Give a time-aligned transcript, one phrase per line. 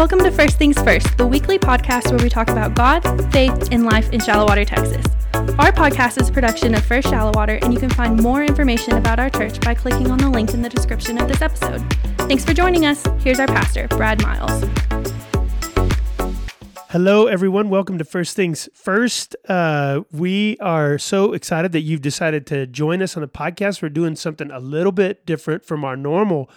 [0.00, 3.02] Welcome to First Things First, the weekly podcast where we talk about God,
[3.34, 5.04] faith, and life in Shallowater, Texas.
[5.34, 9.28] Our podcast is production of First Shallowater, and you can find more information about our
[9.28, 11.80] church by clicking on the link in the description of this episode.
[12.20, 13.04] Thanks for joining us.
[13.18, 14.64] Here's our pastor, Brad Miles.
[16.88, 17.68] Hello, everyone.
[17.68, 19.36] Welcome to First Things First.
[19.50, 23.82] Uh, we are so excited that you've decided to join us on the podcast.
[23.82, 26.48] We're doing something a little bit different from our normal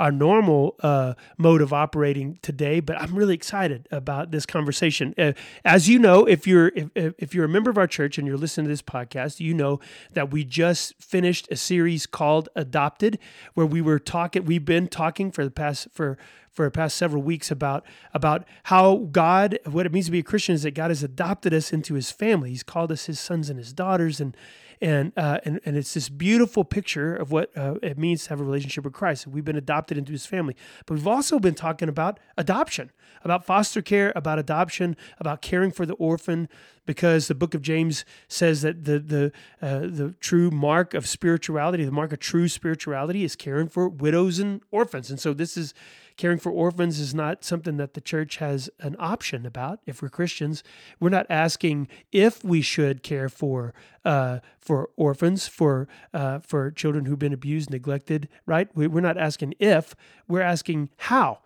[0.00, 2.80] our normal uh, mode of operating today.
[2.80, 5.14] But I'm really excited about this conversation.
[5.18, 5.32] Uh,
[5.64, 8.38] as you know, if you're if, if you're a member of our church and you're
[8.38, 9.78] listening to this podcast, you know
[10.14, 13.18] that we just finished a series called Adopted,
[13.54, 14.46] where we were talking.
[14.46, 16.16] We've been talking for the past for
[16.50, 20.22] for the past several weeks about about how God, what it means to be a
[20.22, 22.50] Christian, is that God has adopted us into His family.
[22.50, 24.34] He's called us His sons and His daughters, and
[24.80, 28.40] and uh, and and it's this beautiful picture of what uh, it means to have
[28.40, 29.26] a relationship with Christ.
[29.26, 30.56] We've been adopted into His family,
[30.86, 32.90] but we've also been talking about adoption,
[33.22, 36.48] about foster care, about adoption, about caring for the orphan,
[36.86, 41.84] because the Book of James says that the the uh, the true mark of spirituality,
[41.84, 45.74] the mark of true spirituality, is caring for widows and orphans, and so this is
[46.20, 49.80] caring for orphans is not something that the church has an option about.
[49.86, 50.62] If we're Christians,
[51.00, 53.72] we're not asking if we should care for
[54.04, 58.28] uh, for orphans, for uh, for children who've been abused, neglected.
[58.44, 58.68] Right?
[58.74, 59.94] We, we're not asking if.
[60.28, 61.38] We're asking how,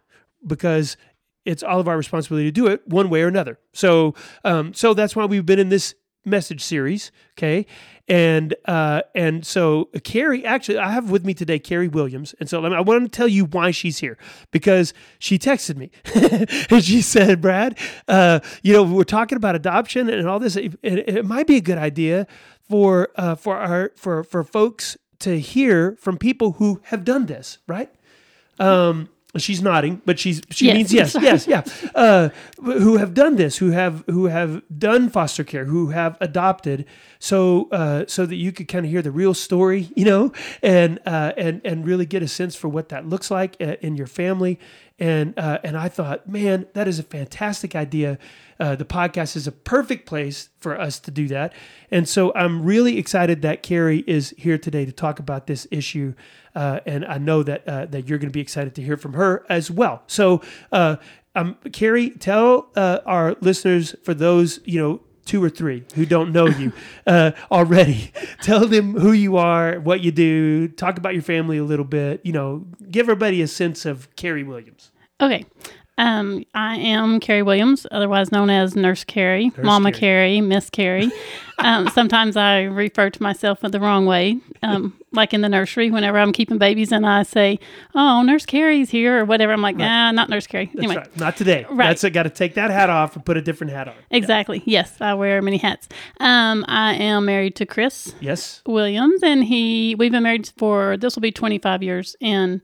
[0.44, 0.96] because
[1.44, 3.60] it's all of our responsibility to do it one way or another.
[3.72, 5.94] So, um, so that's why we've been in this
[6.24, 7.10] message series.
[7.36, 7.66] Okay,
[8.08, 12.48] and uh, and so uh, Carrie, actually, I have with me today Carrie Williams, and
[12.48, 14.18] so I want to tell you why she's here
[14.50, 15.90] because she texted me
[16.70, 20.56] and she said, "Brad, uh, you know, we're talking about adoption and all this.
[20.56, 22.26] It, it might be a good idea
[22.60, 27.58] for uh, for our for for folks to hear from people who have done this,
[27.66, 27.90] right?"
[28.58, 31.62] Um, She's nodding, but she's she Yes, means yes, yes, yeah.
[31.94, 32.28] Uh,
[32.62, 36.84] who have done this, who have who have done foster care, who have adopted,
[37.18, 41.00] so uh, so that you could kind of hear the real story, you know, and
[41.06, 44.06] uh, and and really get a sense for what that looks like uh, in your
[44.06, 44.58] family.
[44.98, 48.16] And uh, and I thought, man, that is a fantastic idea.
[48.60, 51.52] Uh, the podcast is a perfect place for us to do that.
[51.90, 56.14] And so I'm really excited that Carrie is here today to talk about this issue.
[56.54, 59.14] Uh, and I know that uh, that you're going to be excited to hear from
[59.14, 60.04] her as well.
[60.06, 60.96] So, uh,
[61.34, 66.32] um, Carrie, tell uh, our listeners, for those you know two or three who don't
[66.32, 66.72] know you
[67.06, 68.12] uh, already,
[68.42, 72.20] tell them who you are, what you do, talk about your family a little bit.
[72.24, 74.90] You know, give everybody a sense of Carrie Williams.
[75.20, 75.44] Okay.
[75.96, 80.00] Um, I am Carrie Williams, otherwise known as Nurse Carrie, Mama Carrie.
[80.00, 81.12] Carrie, Miss Carrie.
[81.58, 85.92] um, sometimes I refer to myself the wrong way, um, like in the nursery.
[85.92, 87.60] Whenever I'm keeping babies and I say,
[87.94, 91.16] "Oh, Nurse Carrie's here" or whatever, I'm like, "Nah, not Nurse Carrie." That's anyway, right.
[91.16, 91.64] Not today.
[91.70, 91.96] Right.
[91.96, 93.94] That's got to take that hat off and put a different hat on.
[94.10, 94.64] exactly.
[94.66, 95.88] Yes, I wear many hats.
[96.18, 98.62] Um, I am married to Chris Yes.
[98.66, 99.94] Williams, and he.
[99.94, 102.62] We've been married for this will be 25 years in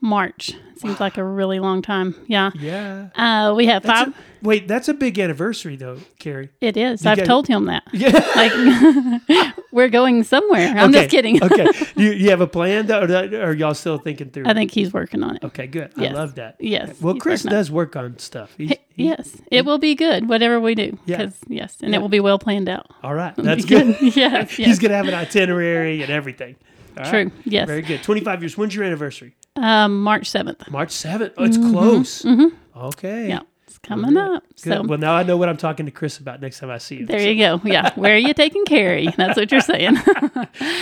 [0.00, 0.52] March.
[0.78, 2.14] Seems like a really long time.
[2.26, 2.50] Yeah.
[2.54, 3.08] Yeah.
[3.14, 4.08] Uh, we have That's five.
[4.08, 4.14] a-
[4.46, 6.50] wait, that's a big anniversary though, Carrie.
[6.60, 7.02] It is.
[7.02, 7.82] You I've guys- told him that.
[7.94, 8.10] Yeah.
[8.36, 10.68] Like, we're going somewhere.
[10.76, 11.42] I'm Okay, just kidding.
[11.42, 11.68] okay.
[11.96, 14.44] You, you have a plan, though, or, that- or are y'all still thinking through?
[14.46, 15.44] I think he's working on it.
[15.44, 15.92] Okay, good.
[15.96, 16.12] Yes.
[16.12, 16.56] I love that.
[16.60, 17.58] Yes, Well, Chris working on it.
[17.60, 18.54] does work on stuff.
[18.58, 20.98] He's, he- Yes, it will be good, whatever we do.
[21.06, 21.30] Yeah.
[21.48, 21.98] yes, and Yeah.
[21.98, 22.86] it will be well planned out.
[23.02, 23.34] all right.
[23.36, 23.96] That's good.
[24.00, 26.56] yes, He's going to have an itinerary and everything.
[26.96, 27.10] All right.
[27.10, 27.30] True.
[27.44, 27.66] Yes.
[27.66, 28.02] Very good.
[28.02, 28.56] 25 years.
[28.56, 29.36] When's your anniversary?
[29.56, 30.70] Um, March 7th.
[30.70, 31.32] March 7th.
[31.36, 32.24] Oh, it's close.
[32.24, 32.34] Okay.
[32.34, 32.78] Mm-hmm.
[32.78, 33.28] Okay.
[33.28, 34.42] Yeah, it's coming up.
[34.48, 34.58] Good.
[34.60, 36.98] So well, now I know what I'm talking to Chris about next time I see
[36.98, 37.06] him.
[37.06, 37.60] there you go.
[37.64, 37.92] Yeah.
[37.96, 39.08] Where are you taking Carrie?
[39.16, 39.96] That's what you're saying.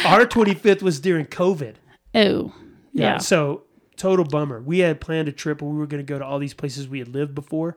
[0.05, 1.77] Our 25th was during COVID.
[2.15, 2.53] oh,
[2.93, 3.19] yeah.
[3.19, 3.63] So
[3.97, 4.61] total bummer.
[4.61, 6.89] We had planned a trip where we were going to go to all these places
[6.89, 7.77] we had lived before,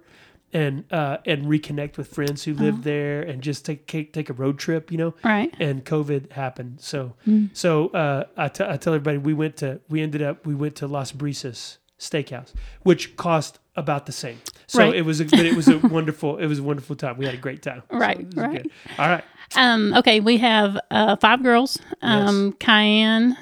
[0.53, 2.71] and uh, and reconnect with friends who Uh-huh.
[2.81, 4.91] there, and just take take, take a road trip.
[4.91, 5.13] You know.
[5.23, 5.53] Right.
[5.59, 6.79] And COVID happened.
[6.81, 7.49] So Mm.
[7.53, 10.75] so uh, I, t- I tell everybody we went to we ended up we went
[10.77, 12.53] to Las Brisas Steakhouse,
[12.83, 14.39] which cost about the same.
[14.67, 14.95] So Right.
[14.95, 17.17] it was a but it was a wonderful it was a wonderful time.
[17.17, 17.83] We had a great time.
[17.91, 18.63] Right, was right.
[18.63, 18.71] good.
[18.97, 19.23] All right.
[19.55, 21.79] Um, okay, we have uh, five girls.
[22.01, 23.37] Um, Cayenne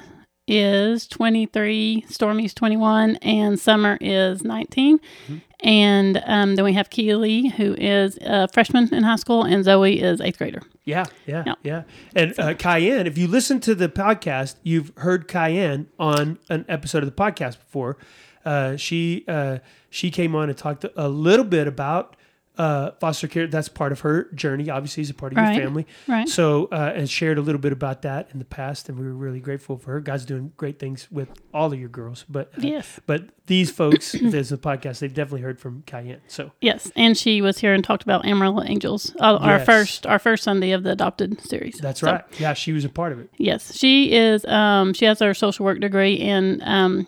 [0.48, 4.98] is 23, Stormy's 21, and Summer is 19.
[4.98, 5.36] Mm-hmm.
[5.60, 10.00] And um, then we have Keely, who is a freshman in high school, and Zoe
[10.00, 10.62] is eighth grader.
[10.84, 11.54] Yeah, yeah, Yeah.
[11.62, 11.82] yeah.
[12.14, 17.02] And uh, Cayenne, if you listen to the podcast, you've heard Cayenne on an episode
[17.02, 17.96] of the podcast before.
[18.44, 19.58] Uh, she uh,
[19.90, 22.16] she came on and talked a little bit about
[22.58, 23.46] uh, foster care.
[23.46, 24.70] That's part of her journey.
[24.70, 25.54] Obviously, is a part of Right.
[25.56, 25.86] your family.
[26.08, 26.28] Right.
[26.28, 29.12] So, uh, and shared a little bit about that in the past, and we were
[29.12, 30.00] really grateful for her.
[30.00, 32.98] God's doing great things with all of your girls, but uh, Yes.
[33.06, 35.00] but these folks, there's a podcast.
[35.00, 36.20] They've definitely heard from Cayenne.
[36.28, 40.18] So Yes, and she was here and talked about Amarillo Angels, uh, our first our
[40.18, 41.78] first Sunday of the adopted series.
[41.78, 42.24] that's So, right.
[42.38, 43.30] Yeah, she was a part of it.
[43.36, 44.44] Yes, she is.
[44.46, 47.06] Um, she has her social work degree, and um,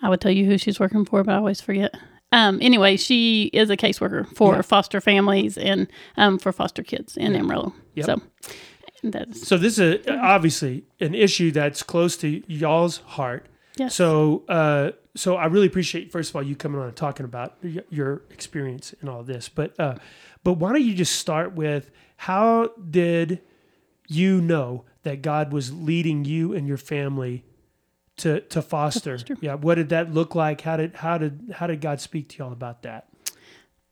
[0.00, 1.94] I would tell you who she's working for, but I always forget.
[2.32, 4.62] Um, anyway, she is a caseworker for Yeah.
[4.62, 5.86] foster families and
[6.16, 7.72] um, for foster kids in Amarillo.
[7.94, 8.06] Yep.
[8.06, 8.16] So
[9.04, 13.46] that's So this is a, obviously an issue that's close to y'all's heart.
[13.76, 13.94] yes.
[13.94, 17.56] So, uh, so I really appreciate first of all you coming on and talking about
[17.62, 19.48] y- your experience and all this.
[19.48, 19.96] But, uh,
[20.44, 23.40] but why don't you just start with how did
[24.08, 27.44] you know that God was leading you and your family
[28.22, 29.18] to to foster?
[29.18, 29.36] foster.
[29.40, 30.62] Yeah, what did that look like?
[30.62, 33.08] How did how did how did God speak to y'all about that?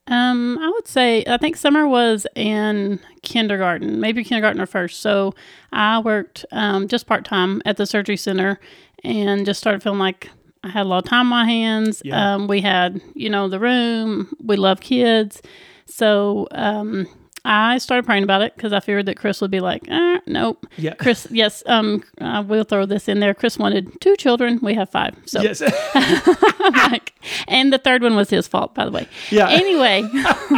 [0.06, 5.00] Um, I would say I think Summer was in kindergarten, maybe kindergarten or first.
[5.00, 5.34] So
[5.72, 8.58] I worked um, just part time at the surgery center,
[9.04, 10.30] and just started feeling like
[10.64, 12.02] I had a lot of time on my hands.
[12.04, 12.34] Yeah.
[12.34, 14.34] Um, we had you know the room.
[14.42, 15.42] We love kids,
[15.86, 17.06] so um,
[17.44, 20.66] I started praying about it because I figured that Chris would be like, eh, nope.
[20.76, 20.94] Yeah.
[20.94, 23.34] Chris, yes, um, I will throw this in there.
[23.34, 24.58] Chris wanted two children.
[24.62, 25.16] We have five.
[25.26, 25.60] So, Yes.
[26.90, 27.14] like,
[27.48, 29.48] and the third one was his fault, by the way yeah.
[29.48, 30.02] anyway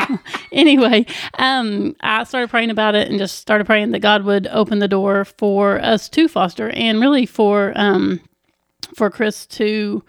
[0.53, 1.05] anyway
[1.39, 4.89] um i started praying about it and just started praying that god would open the
[4.89, 8.21] door for us to foster and really for um
[8.95, 10.03] for chris to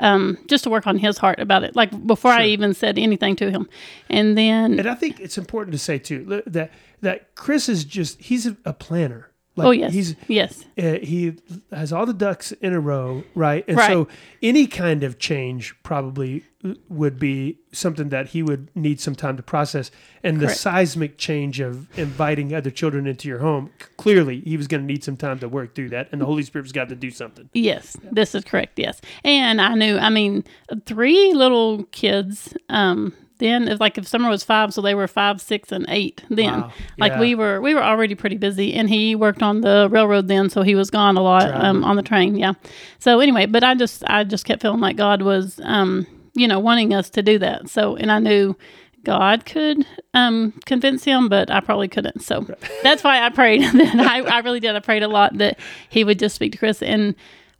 [0.00, 3.34] um just to work on his heart about it like before i even said anything
[3.36, 3.68] to him
[4.08, 8.20] and then And I think it's important to say too that that Chris is just
[8.20, 9.27] he's a planner.
[9.58, 11.34] Like oh yes He's yes uh, he
[11.72, 13.64] has all the ducks in a row, right?
[13.68, 13.90] And Right.
[13.90, 14.08] so
[14.42, 16.44] any kind of change probably
[16.88, 19.90] would be something that he would need some time to process.
[20.24, 24.80] And the seismic change of inviting other children into your home, clearly he was going
[24.82, 27.10] to need some time to work through that, and the Holy Spirit's got to do
[27.10, 27.48] something.
[27.54, 28.78] Yes, this is correct.
[28.78, 29.98] Yes, and I knew.
[29.98, 30.44] I mean,
[30.86, 32.54] three little kids.
[32.68, 36.22] Um, then if like if summer was five, so they were five, six, and eight.
[36.28, 36.72] Then Wow.
[36.98, 37.20] like Yeah.
[37.20, 40.62] we were we were already pretty busy, and he worked on the railroad then, so
[40.62, 42.36] he was gone a lot um, on the train.
[42.36, 42.52] Yeah.
[42.98, 46.58] So anyway, but I just I just kept feeling like God was um you know
[46.60, 47.68] wanting us to do that.
[47.68, 48.56] So and I knew.
[49.04, 52.20] God could um, convince him, but I probably couldn't.
[52.20, 52.44] So
[52.82, 53.62] that's why I prayed.
[53.72, 54.74] that I, I really did.
[54.74, 55.58] I prayed a lot that
[55.88, 56.82] he would just speak to Chris.
[56.82, 57.14] And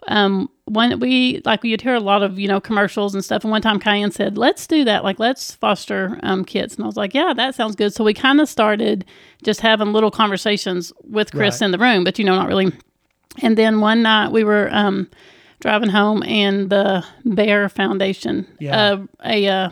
[0.07, 3.43] um, when we like you'd hear a lot of you know commercials and stuff.
[3.43, 5.03] And one time Cayenne said, "Let's do that.
[5.05, 8.15] Like let's foster um, kids." And I was like, "Yeah, that sounds good." So we
[8.15, 9.05] kind of started
[9.43, 11.67] just having little conversations with Chris Right.
[11.67, 12.73] in the room, but you know, not really.
[13.43, 15.09] And then one night we were um,
[15.61, 18.77] driving home, and the Bair Foundation, Yeah.
[18.95, 19.71] uh, a uh,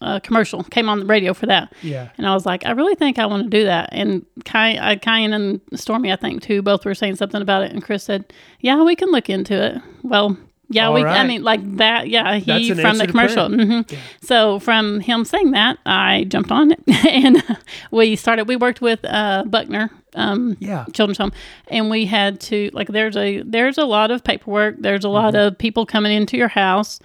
[0.00, 1.72] uh, commercial came on the radio for that.
[1.82, 2.08] Yeah.
[2.18, 3.88] And I was like, I really think I want to do that.
[3.92, 7.70] And Ky- uh, Kyan and Stormy, I think, too, both were saying something about it.
[7.72, 9.82] And Chris said, Yeah, we can look into it.
[10.02, 10.36] Well,
[10.70, 11.04] yeah, All we.
[11.04, 12.08] I mean, like that.
[12.08, 13.48] Yeah, he from the commercial.
[13.48, 13.66] prayer.
[13.66, 13.80] hmm
[14.22, 17.42] So from him saying that, I jumped on it, and
[17.90, 18.48] we started.
[18.48, 20.86] We worked with uh, Buckner um, Yeah.
[20.94, 21.32] Children's Home,
[21.68, 22.88] and we had to like.
[22.88, 24.76] There's a there's a lot of paperwork.
[24.78, 25.48] There's a lot Mm-hmm.
[25.48, 26.98] of people coming into your house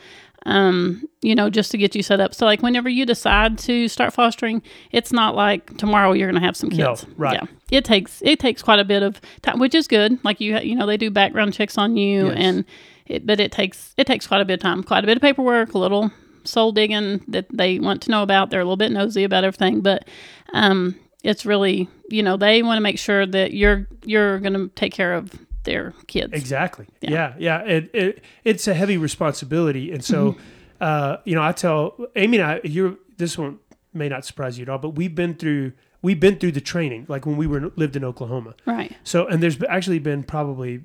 [0.46, 2.34] um, you know, just to get you set up.
[2.34, 6.46] So, like, whenever you decide to start fostering, it's not like tomorrow you're going to
[6.46, 7.06] have some No, kids.
[7.18, 7.34] right.
[7.42, 10.24] Yeah, it takes it takes quite a bit of time, which is good.
[10.24, 12.36] Like you, you know, they do background checks on you, Yes.
[12.38, 12.66] and
[13.06, 15.22] it, but it takes it takes quite a bit of time, quite a bit of
[15.22, 16.12] paperwork, a little
[16.46, 18.50] soul digging that they want to know about.
[18.50, 20.08] They're a little bit nosy about everything, but
[20.54, 24.70] um, it's really, you know, they want to make sure that you're you're going to
[24.76, 25.32] take care of
[25.70, 26.34] their kids.
[26.34, 26.86] Exactly.
[27.02, 27.34] Yeah.
[27.38, 27.60] Yeah.
[27.76, 30.42] It, it it's a heavy responsibility, and so Mm-hmm.
[30.82, 31.82] uh, you know, I tell
[32.16, 33.60] Amy and I, you're this one
[33.94, 35.72] may not surprise you at all, but we've been through
[36.02, 38.56] we've been through the training, like when we were lived in Oklahoma.
[38.66, 38.92] Right.
[39.04, 40.82] So, and there's actually been probably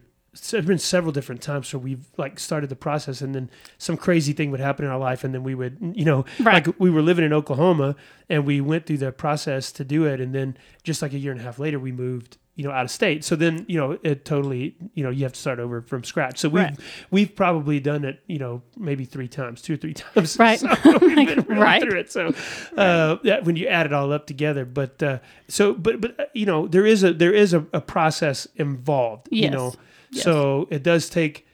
[0.50, 3.48] there's been several different times where we've like started the process, and then
[3.78, 6.66] some crazy thing would happen in our life, and then we would, you know, Right.
[6.66, 7.94] like we were living in Oklahoma,
[8.28, 11.30] and we went through the process to do it, and then just like a year
[11.30, 13.24] and a half later, we moved, you know, out of state.
[13.24, 16.38] So then, you know, it totally, you know, you have to start over from scratch.
[16.38, 16.78] So we've Right.
[17.10, 20.38] we've probably done it, you know, maybe three times, two or three times.
[20.38, 20.60] Right.
[20.60, 20.68] So
[21.00, 21.82] we've been really Right.
[21.82, 22.12] through it.
[22.12, 22.32] So
[22.76, 25.18] uh, yeah, when you add it all up together, but uh,
[25.48, 29.28] so but but uh, you know, there is a there is a, a process involved.
[29.32, 29.72] You know,
[30.10, 30.22] Yes.
[30.22, 31.46] so it does take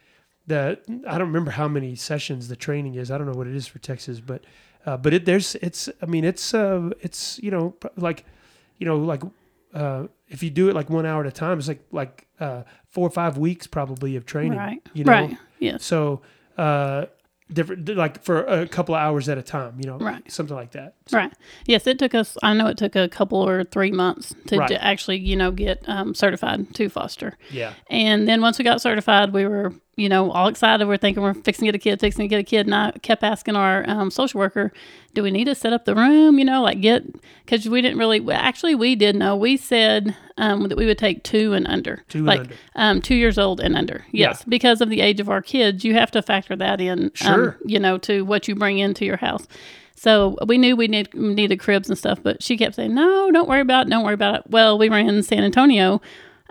[0.47, 3.11] the I don't remember how many sessions the training is.
[3.11, 4.45] I don't know what it is for Texas, but
[4.85, 8.27] uh, but it there's it's I mean it's uh it's you know like
[8.79, 9.23] you know like
[9.75, 12.63] uh if you do it like one hour at a time, it's like like uh
[12.89, 14.59] four or five weeks probably of training.
[14.59, 14.81] Right.
[14.95, 15.37] You know, Right.
[15.59, 15.85] Yes.
[15.85, 16.23] so
[16.59, 17.07] uh
[17.53, 20.23] different, like for a couple of hours at a time, you know, Right.
[20.31, 20.95] something like that.
[21.11, 21.33] Right.
[21.67, 22.39] Yes, it took us.
[22.45, 24.69] I know it took a couple or three months to, Right.
[24.69, 27.37] to actually, you know, get um, certified to foster.
[27.51, 27.73] Yeah.
[27.89, 30.89] And then once we got certified, we were, you know, all excited.
[30.89, 32.67] We're thinking we're fixing to get a kid, fixing to get a kid.
[32.67, 34.73] And I kept asking our um, social worker,
[35.13, 36.39] do we need to set up the room?
[36.39, 37.05] You know, like get,
[37.45, 39.37] because we didn't really, well, actually, we did know.
[39.37, 42.03] We said um, that we would take two and under.
[42.09, 42.55] Two and like, under.
[42.77, 44.07] Um, two years old and under.
[44.11, 44.41] Yes.
[44.41, 44.45] Yeah.
[44.49, 47.59] Because of the age of our kids, you have to factor that in, um, Sure.
[47.65, 49.47] you know, to what you bring into your house.
[49.97, 53.49] So we knew we need, needed cribs and stuff, but she kept saying, no, don't
[53.49, 53.91] worry about it.
[53.91, 54.43] Don't worry about it.
[54.49, 56.01] Well, we were in San Antonio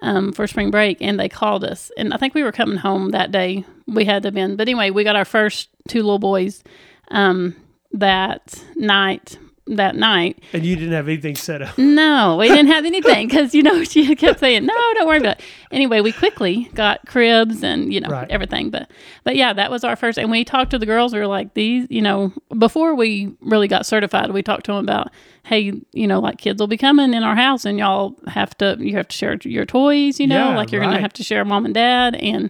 [0.02, 1.92] um, for spring break and they called us.
[1.98, 3.66] And I think we were coming home that day.
[3.88, 4.56] We had to been.
[4.56, 6.64] But anyway, we got our first two little boys
[7.12, 7.56] um,
[7.92, 9.38] that night.
[9.76, 10.42] That night.
[10.52, 11.78] And you didn't have anything set up.
[11.78, 15.38] No, we didn't have anything because, you know, she kept saying, no, don't worry about
[15.40, 15.46] it.
[15.72, 18.28] Anyway, we quickly got cribs and, you know, Right.
[18.32, 18.72] everything.
[18.72, 18.90] But,
[19.24, 20.18] but yeah, that was our first.
[20.18, 21.14] And we talked to the girls.
[21.14, 24.84] We were like, these, you know, before we really got certified, we talked to them
[24.84, 25.12] about,
[25.44, 28.76] hey, you know, like kids will be coming in our house and y'all have to,
[28.80, 31.46] you have to share your toys, you know, Yeah, like you're gonna have to share
[31.46, 32.16] mom and dad.
[32.16, 32.50] And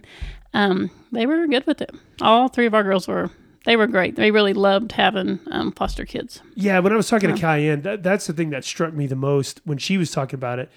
[0.54, 1.90] um, they were good with it.
[2.22, 3.30] All three of our girls were,
[3.64, 4.16] they were great.
[4.16, 6.40] They really loved having um, foster kids.
[6.54, 9.16] Yeah, when I was talking to Cayenne, that, that's the thing that struck me the
[9.16, 10.70] most when she was talking about it,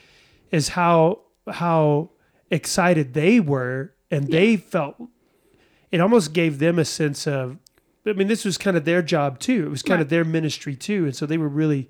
[0.51, 2.09] is how how
[2.51, 4.95] excited they were, and they felt
[5.91, 7.57] it almost gave them a sense of.
[8.05, 9.65] I mean, this was kind of their job too.
[9.65, 11.89] It was kind of their ministry too, and so they were really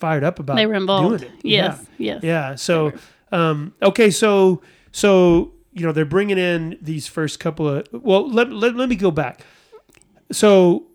[0.00, 0.56] fired up about.
[0.56, 1.20] They were involved.
[1.20, 1.40] Doing it.
[1.44, 2.20] Yes, yes.
[2.24, 2.48] Yeah.
[2.48, 2.54] Yeah.
[2.56, 2.92] So,
[3.30, 4.10] um, okay.
[4.10, 7.86] So, so you know, they're bringing in these first couple of.
[7.92, 9.46] Well, let let, let me go back.
[10.32, 10.86] So,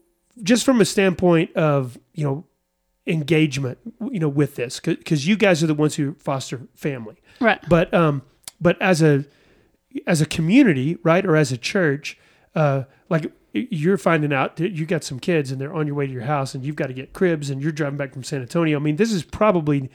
[0.43, 2.45] just from a standpoint of you know
[3.05, 3.77] engagement,
[4.11, 7.59] you know, with this, because you guys are the ones who foster family, Right.
[7.69, 8.21] but um,
[8.59, 9.25] but as a
[10.05, 12.17] as a community, right, or as a church,
[12.55, 16.05] uh, like you're finding out that you got some kids and they're on your way
[16.05, 18.41] to your house and you've got to get cribs and you're driving back from San
[18.41, 18.77] Antonio.
[18.77, 19.89] I mean, this is probably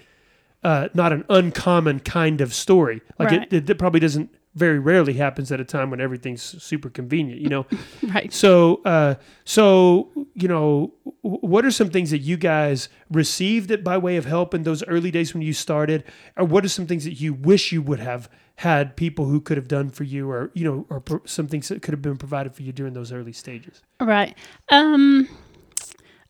[0.65, 3.03] uh, not an uncommon kind of story.
[3.21, 3.43] Like Right.
[3.43, 7.41] it, it, it probably doesn't very rarely happens at a time when everything's super convenient,
[7.41, 7.67] you know.
[8.13, 8.33] Right.
[8.33, 10.93] So, uh, so you know,
[11.23, 14.83] what are some things that you guys received it by way of help in those
[14.85, 16.05] early days when you started,
[16.37, 19.57] or what are some things that you wish you would have had people who could
[19.57, 22.19] have done for you, or you know, or pro- some things that could have been
[22.19, 23.83] provided for you during those early stages?
[24.01, 24.37] Right.
[24.69, 25.29] Um,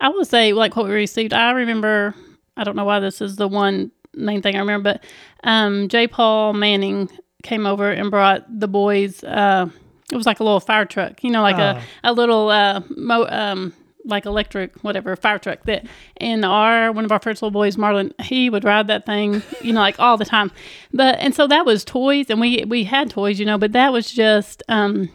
[0.00, 2.14] I will say, like what we received, I remember,
[2.56, 5.04] I don't know why this is the one main thing I remember, but
[5.48, 6.06] um, J.
[6.06, 7.08] Paul Manning
[7.42, 9.68] came over and brought the boys, uh,
[10.12, 13.26] it was like a little fire truck, you know, like a, a little, uh, mo-
[13.28, 13.72] um,
[14.04, 18.12] like electric, whatever, fire truck that, and our, one of our first little boys, Marlon,
[18.22, 20.50] he would ride that thing, you know, like all the time.
[20.92, 23.92] But, and so that was toys and we, we had toys, you know, but that
[23.92, 25.08] was just, um,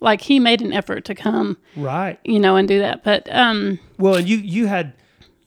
[0.00, 2.18] like he made an effort to come Right.
[2.24, 3.04] you know, and do that.
[3.04, 4.92] But um, Well, and you you had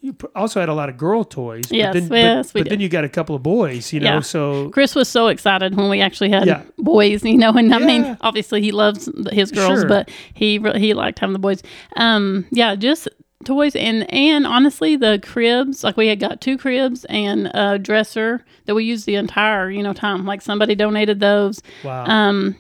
[0.02, 1.68] you also had a lot of girl toys.
[1.70, 3.92] But Yes, then, but, yes, we but then you got a couple of boys.
[3.92, 4.20] You know, Yeah.
[4.22, 6.62] so Chris was so excited when we actually had Yeah.
[6.78, 7.86] boys, you know, and I Yeah.
[7.86, 9.88] mean, obviously he loves his girls, Sure.
[9.88, 11.64] but he he liked having the boys.
[11.96, 13.08] Um, yeah, just
[13.44, 18.44] toys and and honestly, the cribs like we had got two cribs and a dresser
[18.66, 20.26] that we used the entire you know time.
[20.26, 21.62] Like somebody donated those.
[21.84, 22.06] wow.
[22.06, 22.56] Um,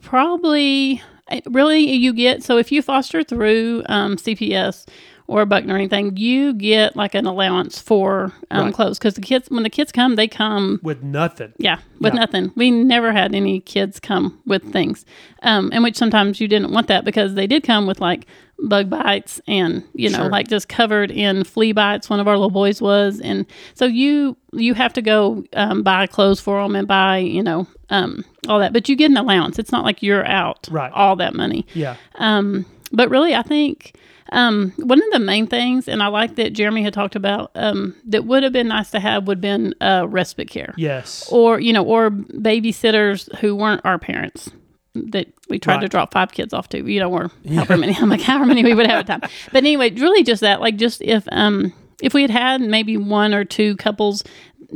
[0.00, 1.02] probably
[1.46, 4.86] really you get so if you foster through um, CPS
[5.32, 8.74] or a Buckner or anything, you get like an allowance for um, Right.
[8.74, 11.52] clothes because the kids when the kids come, they come with nothing.
[11.58, 12.20] yeah with Yeah.
[12.20, 12.52] nothing.
[12.56, 15.04] We never had any kids come with things,
[15.42, 18.26] um, and which sometimes you didn't want that because they did come with like
[18.68, 20.28] bug bites and you know Sure.
[20.30, 22.08] like just covered in flea bites.
[22.10, 26.06] One of our little boys was, and so you you have to go um, buy
[26.06, 29.58] clothes for them and buy you know um, all that, but you get an allowance.
[29.58, 30.92] It's not like you're out Right.
[30.92, 31.66] all that money.
[31.74, 31.96] Yeah.
[32.16, 33.94] Um, but really, I think
[34.32, 37.94] um, one of the main things, and I like that Jeremy had talked about, um,
[38.06, 40.74] that would have been nice to have would have been uh, respite care.
[40.76, 41.28] Yes.
[41.30, 44.50] or you know or babysitters who weren't our parents
[44.94, 48.10] that we tried to drop five kids off to you know or however many i'm
[48.10, 49.30] like however many we would have at time.
[49.52, 51.72] But anyway really just that like just if um
[52.02, 54.22] if we had had maybe one or two couples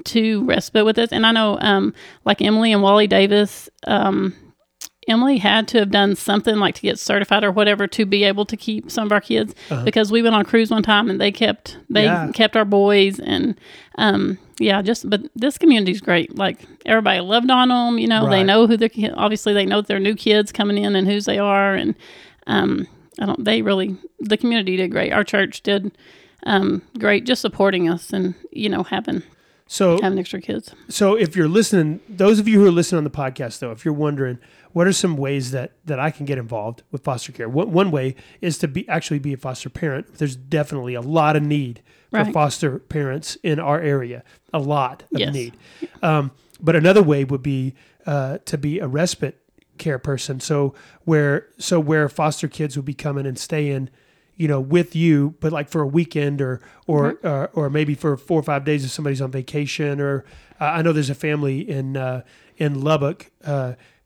[0.05, 1.93] to respite with us and i know um
[2.25, 4.35] like emily and wally davis um
[5.09, 8.45] Emily had to have done something like to get certified or whatever to be able
[8.47, 11.21] to keep some of our kids because we went on a cruise one time and
[11.21, 12.27] they kept they Uh-huh.
[12.27, 12.33] Yeah.
[12.33, 13.55] kept our boys and
[13.99, 18.43] um yeah just but this community's great like everybody loved on them you know they
[18.43, 21.75] know who they're obviously they know their new kids coming in and whose they are
[21.75, 21.95] and
[22.47, 22.87] um
[23.21, 25.97] I don't they really the community did great our church did
[26.45, 29.23] um great just supporting us and you know having
[29.69, 30.75] So having extra kids.
[30.89, 33.85] so if you're listening, those of you who are listening on the podcast, though, if
[33.85, 34.39] you're wondering
[34.76, 37.90] what are some ways that that I can get involved with foster care, one, one
[37.90, 40.04] way is to be actually be a foster parent.
[40.18, 41.80] There's definitely a lot of need
[42.11, 42.33] for Right.
[42.33, 45.33] foster parents in our area, a lot of Yes.
[45.33, 45.56] need.
[46.02, 46.30] Um,
[46.61, 47.75] but another way would be
[48.06, 49.37] uh, to be a respite
[49.78, 50.40] care person.
[50.40, 53.88] So where so where foster kids would be coming and staying,
[54.37, 57.26] you know, with you, but like for a weekend or or Mm-hmm.
[57.26, 60.00] uh, or maybe for four or five days if somebody's on vacation.
[60.00, 60.25] Or
[60.61, 62.21] uh, I know there's a family in uh,
[62.59, 63.30] in Lubbock.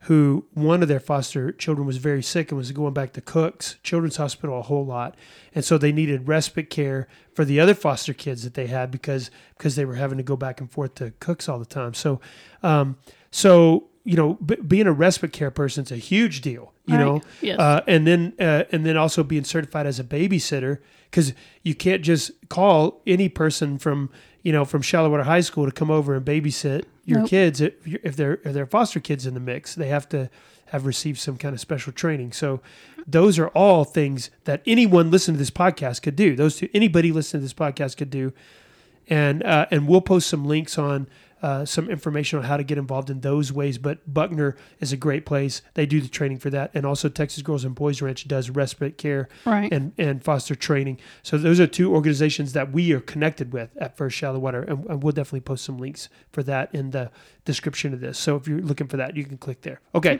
[0.05, 3.75] Who one of their foster children was very sick and was going back to Cook's
[3.83, 5.15] Children's Hospital a whole lot,
[5.53, 9.29] and so they needed respite care for the other foster kids that they had because
[9.57, 11.93] because they were having to go back and forth to Cook's all the time.
[11.93, 12.19] So,
[12.63, 12.97] um,
[13.29, 16.73] so you know, b- being a respite care person is a huge deal.
[16.87, 17.05] You Right.
[17.05, 17.59] know, Yes.
[17.59, 20.79] uh, and then uh, and then also being certified as a babysitter
[21.11, 24.09] because you can't just call any person from
[24.43, 27.29] you know from Shallowater High School to come over and babysit your Nope.
[27.29, 29.75] kids if, if they're if they're foster kids in the mix.
[29.75, 30.29] They have to
[30.67, 32.31] have received some kind of special training.
[32.31, 32.61] So
[33.05, 36.35] those are all things that anyone listening to this podcast could do.
[36.35, 38.31] Those two, anybody listening to this podcast could do
[39.07, 41.07] and uh, and we'll post some links on
[41.41, 43.77] uh, some information on how to get involved in those ways.
[43.77, 47.41] But Buckner is a great place; they do the training for that, and also Texas
[47.43, 49.71] Girls and Boys Ranch does respite care Right.
[49.71, 50.99] and and foster training.
[51.23, 55.03] So those are two organizations that we are connected with at First Shallowater, and, and
[55.03, 57.11] we'll definitely post some links for that in the
[57.45, 58.19] description of this.
[58.19, 59.79] So if you're looking for that, you can click there.
[59.95, 60.19] Okay,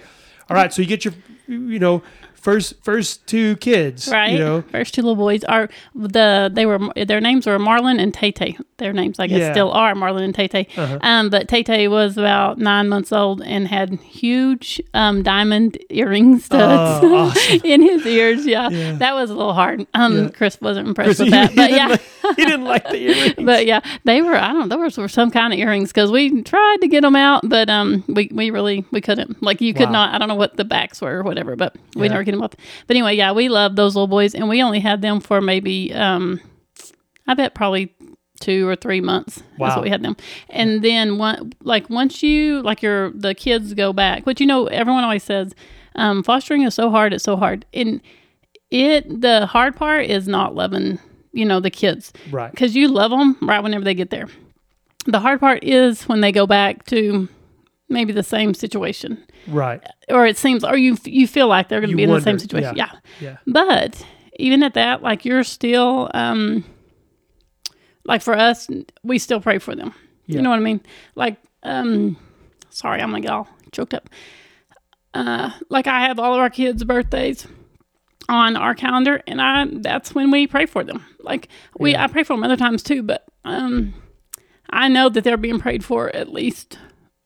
[0.52, 0.74] all right.
[0.74, 1.14] So you get your
[1.48, 2.02] you know
[2.34, 4.32] first first two kids, Right.
[4.34, 8.14] You know, First two little boys are the they were their names were Marlon and
[8.14, 8.58] Tay Tay.
[8.78, 9.52] Their names I guess Yeah.
[9.52, 10.68] still are Marlon and Tay Tay.
[10.76, 10.98] Uh-huh.
[11.02, 16.40] Um, but Tay Tay was about nine months old and had huge um, diamond earring
[16.40, 17.62] studs Oh, awesome.
[17.64, 18.46] in his ears.
[18.48, 18.70] Yeah.
[18.70, 18.94] Yeah.
[18.94, 19.86] that was a little hard.
[19.94, 20.30] Um, Yeah.
[20.30, 21.88] Chris wasn't impressed Chris, with that, he but didn't yeah.
[21.90, 22.02] like-
[22.38, 23.34] he didn't like the earrings.
[23.40, 24.36] But yeah, they were.
[24.36, 24.70] I don't.
[24.70, 27.70] know, Those were some kind of earrings because we tried to get them out, but
[27.70, 29.44] um, we, we really we couldn't.
[29.44, 29.92] Like you could Wow.
[29.92, 30.16] not.
[30.16, 32.14] I don't know what the backs were or whatever, but we Yeah.
[32.14, 32.54] never get them off.
[32.88, 35.94] But anyway, yeah, we love those little boys, and we only had them for maybe
[35.94, 36.42] um,
[37.28, 37.94] I bet probably
[38.42, 39.36] two or three months.
[39.36, 39.76] That's Wow.
[39.78, 40.18] what we had them,
[40.50, 44.66] and then one like once you like your the kids go back, but you know
[44.66, 45.54] everyone always says
[45.96, 47.14] um, fostering is so hard.
[47.14, 48.02] It's so hard, and
[48.72, 50.98] it the hard part is not loving
[51.34, 52.50] you know the kids right.
[52.52, 54.28] because you love them right whenever they get there.
[55.06, 57.28] The hard part is when they go back to
[57.92, 59.82] maybe the same situation, Right.
[60.10, 62.40] or it seems, or you you feel like they're going to be in the same
[62.40, 62.76] situation.
[62.76, 62.90] yeah.
[63.20, 63.30] Yeah.
[63.30, 63.38] Yeah.
[63.48, 64.06] But
[64.40, 66.64] even at that, like you're still, um,
[68.06, 68.68] like for us,
[69.04, 69.94] we still pray for them.
[70.26, 70.38] Yeah.
[70.38, 70.82] You know what I mean?
[71.16, 72.18] Like, um,
[72.70, 74.10] sorry, I'm like all choked up.
[75.14, 77.46] Uh, like I have all of our kids' birthdays
[78.30, 81.06] on our calendar, and I that's when we pray for them.
[81.20, 82.06] Like we, Yeah.
[82.06, 83.94] I pray for them other times too, but um,
[84.70, 86.78] I know that they're being prayed for at least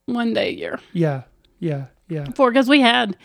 [0.06, 1.22] one day a year Yeah.
[1.60, 1.86] Yeah.
[2.08, 2.26] Yeah.
[2.34, 3.16] for because we had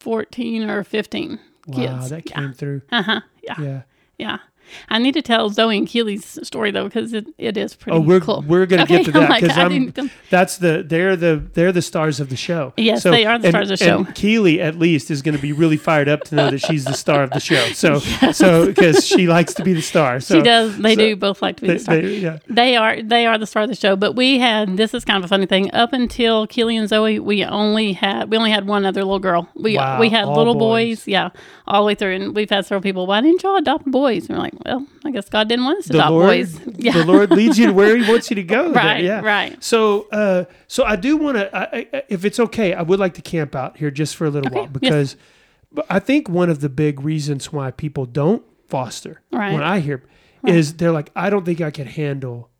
[0.00, 2.10] fourteen or fifteen Wow, kids.
[2.10, 2.36] that yeah.
[2.36, 2.82] came through.
[2.92, 3.20] Uh huh.
[3.42, 3.54] Yeah.
[3.60, 3.82] Yeah.
[4.18, 4.38] Yeah.
[4.88, 8.00] I need to tell Zoe and Keely's story though because it, it is pretty Oh,
[8.00, 8.42] we're cool.
[8.46, 10.10] we're gonna Okay, get to I'm that because I I'm.
[10.30, 12.72] That's the they're the they're the stars of the show.
[12.76, 13.98] Yes, they are the and- stars of the show.
[13.98, 16.84] And Keely at least is going to be really fired up to know that she's
[16.84, 17.64] the star of the show.
[17.74, 17.98] So
[18.32, 20.20] so because she likes to be the star.
[20.20, 20.78] So she does.
[20.78, 21.96] They so do both like to be They, the star.
[21.96, 22.38] they- yeah.
[22.48, 23.96] They are they are the star of the show.
[23.96, 25.72] But we had this is kind of a funny thing.
[25.74, 29.48] Up until Keely and Zoe, we only had we only had one other little girl.
[29.54, 31.00] We Wow, we had little boys.
[31.00, 31.08] boys.
[31.08, 31.30] yeah,
[31.66, 32.14] all the way through.
[32.14, 33.06] And we've had several people.
[33.06, 34.28] Why didn't y'all adopt boys?
[34.28, 36.60] And we're like, well, I guess God didn't want us to The adopt Lord, boys.
[36.78, 38.72] Yeah, the Lord leads you to where He wants you to go.
[38.72, 39.20] there, Right, yeah.
[39.20, 39.62] right.
[39.62, 43.54] So, uh, so I do want to, if it's okay, I would like to camp
[43.54, 45.16] out here just for a little Okay, while because
[45.72, 49.52] but I think one of the big reasons why people don't foster, Right.
[49.52, 50.02] when I hear,
[50.46, 52.50] is they're like, I don't think I can handle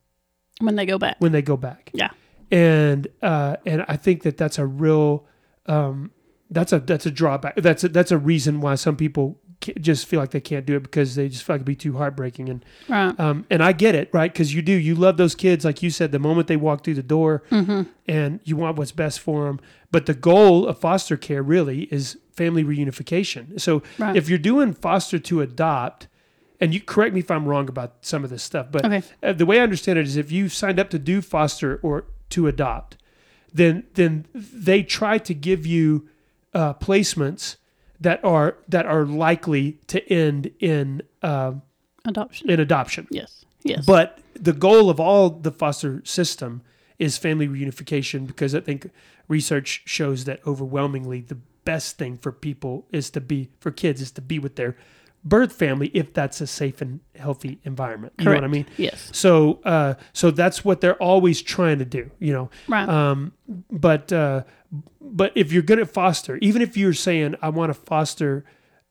[0.61, 1.17] when they go back.
[1.21, 1.91] when they go back.
[1.95, 2.11] Yeah,
[2.51, 5.25] and uh, and I think that that's a real
[5.67, 6.11] um,
[6.51, 7.57] that's a that's a drawback.
[7.57, 9.39] That's a, that's a reason why some people
[9.81, 11.97] just feel like they can't do it because they just feel like it'd be too
[11.97, 12.49] heartbreaking.
[12.49, 13.19] And right.
[13.21, 14.33] um, and I get it, right?
[14.33, 16.95] Because you do you love those kids, like you said, the moment they walk through
[16.95, 17.83] the door, Mm-hmm.
[18.07, 19.61] and you want what's best for them.
[19.91, 23.61] But the goal of foster care really is family reunification.
[23.61, 24.17] So Right.
[24.17, 26.09] if you're doing foster to adopt.
[26.59, 29.03] And you correct me if I'm wrong about some of this stuff, but Okay.
[29.23, 32.07] uh, the way I understand it is if you signed up to do foster or
[32.31, 32.97] to adopt,
[33.53, 36.09] then then they try to give you
[36.55, 37.57] uh, placements
[38.01, 41.63] that are that are likely to end in um
[42.05, 42.51] Adoption.
[42.51, 43.07] in adoption.
[43.11, 43.45] Yes.
[43.65, 43.85] Yes.
[43.85, 46.63] But the goal of all the foster system
[46.99, 48.91] is family reunification because I think
[49.29, 54.13] research shows that overwhelmingly the best thing for people is to be for kids is
[54.13, 54.77] to be with their
[55.27, 58.15] birth family if that's a safe and healthy environment.
[58.19, 58.67] You know what I mean?
[58.77, 59.11] Yes.
[59.13, 62.51] So, uh, so that's what they're always trying to do, you know.
[62.69, 62.89] Right.
[62.89, 63.33] Um,
[63.71, 64.45] but uh,
[65.01, 68.45] but if you're going to foster, even if you're saying I want to foster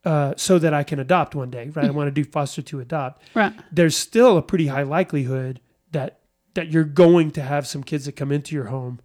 [0.04, 1.86] uh, so that I can adopt one day, right?
[1.86, 3.24] I want to do foster to adopt.
[3.34, 3.54] right.
[3.72, 6.20] There's still a pretty high likelihood that
[6.54, 9.00] that you're going to have some kids that come into your home,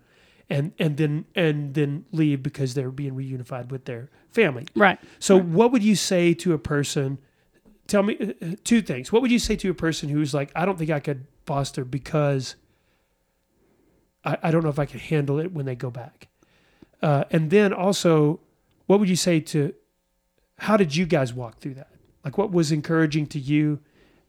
[0.50, 4.66] and and then and then leave because they're being reunified with their family.
[4.74, 4.98] Right.
[5.18, 7.18] So, what would you say to a person?
[7.86, 9.12] Tell me uh, uh, two things.
[9.12, 11.84] What would you say to a person who's like, I don't think I could foster
[11.84, 12.56] because
[14.24, 16.28] I, I don't know if I can handle it when they go back.
[17.02, 18.40] Uh, and then also,
[18.86, 19.74] what would you say to
[20.58, 21.90] how did you guys walk through that?
[22.24, 23.80] Like, what was encouraging to you?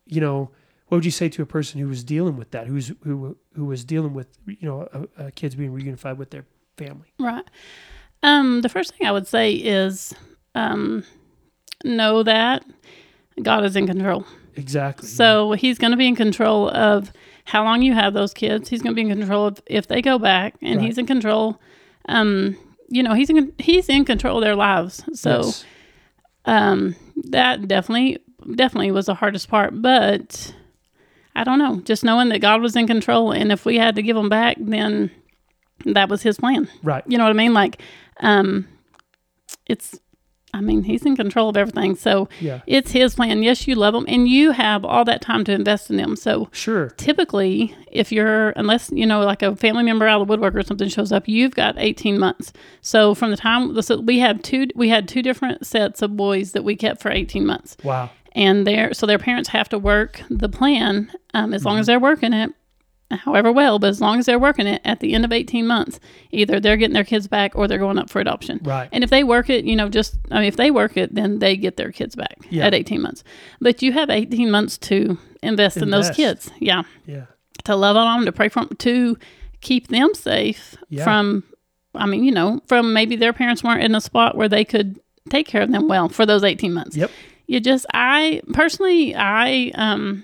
[0.05, 0.51] You know,
[0.91, 3.63] what would you say to a person who was dealing with that, who's who who
[3.63, 6.43] was dealing with you know uh, uh, kids being reunified with their
[6.75, 7.13] family?
[7.17, 7.45] Right.
[8.23, 10.13] Um, the first thing I would say is
[10.53, 11.05] um,
[11.85, 12.65] know that
[13.41, 14.25] God is in control.
[14.57, 15.07] Exactly.
[15.07, 17.13] So he's going to be in control of
[17.45, 18.67] how long you have those kids.
[18.67, 20.87] He's going to be in control of if they go back, and Right.
[20.87, 21.57] he's in control.
[22.09, 22.57] Um,
[22.89, 25.03] you know, he's in he's in control of their lives.
[25.13, 25.65] So Yes.
[26.43, 26.95] um,
[27.29, 28.17] that definitely
[28.55, 29.81] definitely was the hardest part.
[29.81, 30.53] But
[31.35, 34.01] I don't know, just knowing that God was in control, and if we had to
[34.01, 35.09] give them back, then
[35.85, 36.67] that was His plan.
[36.83, 37.03] right.
[37.07, 37.53] You know what I mean?
[37.53, 37.81] Like,
[38.19, 38.67] um,
[39.65, 39.99] it's,
[40.53, 41.95] I mean, he's in control of everything.
[41.95, 42.59] So Yeah.
[42.67, 43.41] it's his plan.
[43.41, 46.17] Yes, you love them and you have all that time to invest in them.
[46.17, 46.89] So Sure.
[46.97, 50.61] typically, if you're, unless, you know, like a family member out of the woodwork or
[50.63, 52.51] something shows up, you've got 18 months.
[52.81, 56.51] So from the time, so we have two, we had two different sets of boys
[56.51, 58.09] that we kept for 18 months Wow.
[58.33, 61.99] And their so their parents have to work the plan um, as long as they're
[61.99, 62.51] working it
[63.25, 65.99] however well but as long as they're working it at the end of 18 months
[66.31, 68.87] either they're getting their kids back or they're going up for adoption Right.
[68.93, 71.39] and if they work it you know just I mean, if they work it then
[71.39, 72.65] they get their kids back Yeah.
[72.67, 73.23] at 18 months
[73.59, 77.25] but you have 18 months to invest, in those kids yeah Yeah.
[77.65, 79.17] to love on them to pray for them to
[79.59, 81.03] keep them safe Yeah.
[81.03, 81.43] from
[81.93, 85.01] i mean you know from maybe their parents weren't in a spot where they could
[85.29, 87.11] take care of them well for those 18 months Yep.
[87.51, 90.23] You just i personally i um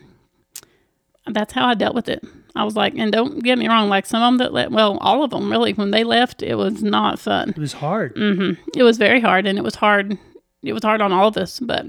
[1.27, 2.23] that's how i dealt with it
[2.55, 4.97] i was like and don't get me wrong like some of them that let well
[4.99, 8.13] all of them really when they left it was not fun It was hard.
[8.15, 10.17] hmm it was very hard and it was hard
[10.63, 11.85] it was hard on all of us but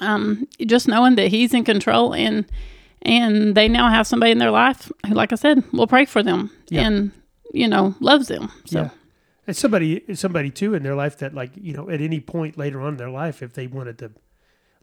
[0.00, 2.44] um just knowing that he's in control and
[3.02, 6.22] and they now have somebody in their life who like i said will pray for
[6.22, 6.86] them Yeah.
[6.86, 7.10] and
[7.52, 8.90] you know loves them so Yeah.
[9.48, 12.82] And somebody, somebody too in their life that like, you know, at any point later
[12.82, 14.10] on in their life, if they wanted to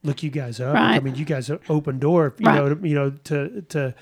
[0.06, 2.56] look you guys up, I mean, you guys are open door, you Right.
[2.56, 3.96] know, to, you know, to, to,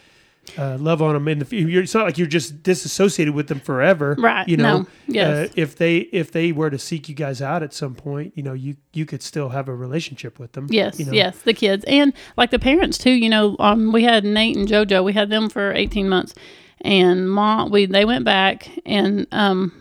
[0.58, 1.80] uh, love on them in the future.
[1.82, 4.46] It's not like you're just disassociated with them forever, Right.
[4.48, 4.88] You know, No.
[5.08, 5.50] Yes.
[5.50, 8.44] uh, if they if they were to seek you guys out at some point, you
[8.44, 10.68] know, you you could still have a relationship with them.
[10.70, 11.14] Yes, you know?
[11.14, 13.12] yes, the kids and like the parents too.
[13.12, 15.02] You know, um, we had Nate and JoJo.
[15.06, 16.34] We had them for eighteen months,
[16.82, 19.72] and mom, we they went back and um,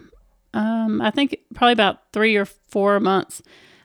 [0.55, 3.43] um, I think probably about three or four months.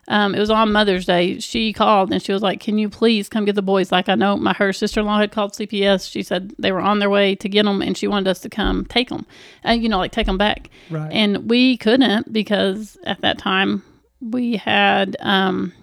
[0.10, 1.40] Um, it was on Mother's Day.
[1.40, 4.16] She called and she was like, "Can you please come get the boys?" Like I
[4.16, 6.10] know my her sister in law had called CPS.
[6.10, 8.50] She said they were on their way to get them, and she wanted us to
[8.50, 9.26] come take them,
[9.64, 10.70] and you know, like take them back.
[10.90, 11.12] Right.
[11.12, 13.84] And we couldn't because at that time
[14.22, 15.74] we had um,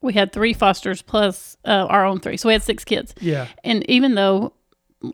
[0.00, 3.14] we had three fosters plus uh, our own three, so we had six kids.
[3.20, 3.48] yeah.
[3.64, 4.52] And even though,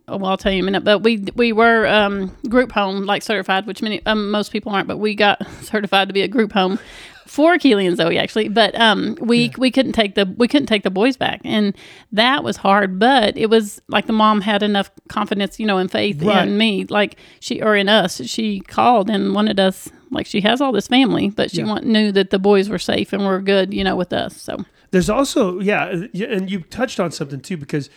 [0.08, 3.22] well, I'll tell you in a minute, but we we were um, group home like
[3.22, 6.52] certified, which many um, most people aren't, but we got certified to be a group
[6.52, 6.78] home
[7.26, 8.48] for Keely and Zoe actually.
[8.48, 11.76] But um, we we couldn't take the we couldn't take the boys back, and
[12.12, 12.98] that was hard.
[12.98, 16.46] But it was like the mom had enough confidence, you know, and faith Right.
[16.48, 18.22] in me, like she or in us.
[18.24, 19.90] She called and wanted us.
[20.10, 21.66] Like she has all this family, but she Yeah.
[21.66, 24.40] want, knew that the boys were safe and were good, you know, with us.
[24.40, 27.90] So There's also yeah, yeah, and you touched on something too because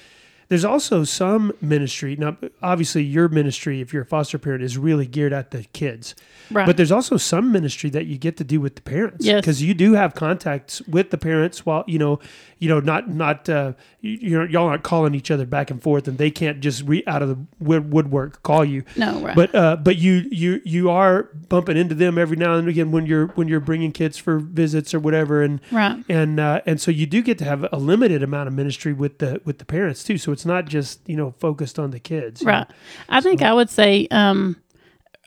[0.49, 2.15] there's also some ministry.
[2.15, 6.15] Now, obviously, your ministry, if you're a foster parent, is really geared at the kids.
[6.51, 9.41] right, But there's also some ministry that you get to do with the parents, Yes.
[9.41, 11.65] because you do have contacts with the parents.
[11.65, 12.19] While you know,
[12.60, 13.73] you know, not not uh,
[14.08, 16.84] you, you know, y'all aren't calling each other back and forth, and they can't just
[16.84, 18.84] re out of the wood, woodwork call you.
[18.96, 22.67] no, right, But uh, but you you you are bumping into them every now and
[22.67, 26.04] again when you're when you're bringing kids for visits or whatever, and right.
[26.10, 29.20] and uh, and so you do get to have a limited amount of ministry with
[29.20, 30.17] the with the parents too.
[30.17, 32.54] So it's not just you know focused on the kids, you know.
[32.54, 32.67] Right.
[33.10, 34.56] I think I would say um,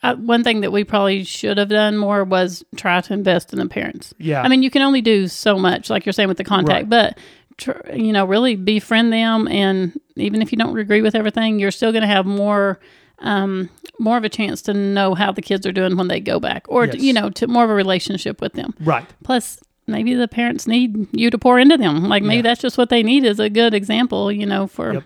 [0.03, 3.59] uh, one thing that we probably should have done more was try to invest in
[3.59, 4.15] the parents.
[4.19, 6.85] Yeah, I mean, you can only do so much, like you're saying with the contact,
[6.85, 6.89] Right.
[6.89, 7.19] but
[7.61, 11.71] tr- you know, really befriend them, and even if you don't agree with everything, you're
[11.71, 12.79] still going to have more.
[13.23, 13.69] Um,
[13.99, 16.65] more of a chance to know how the kids are doing when they go back,
[16.71, 17.03] or Yes.
[17.03, 18.73] you know, to more of a relationship with them.
[18.81, 19.05] right.
[19.25, 22.09] Plus, maybe the parents need you to pour into them.
[22.09, 22.43] Like maybe Yeah.
[22.45, 25.05] that's just what they need is a good example, you know, for Yep.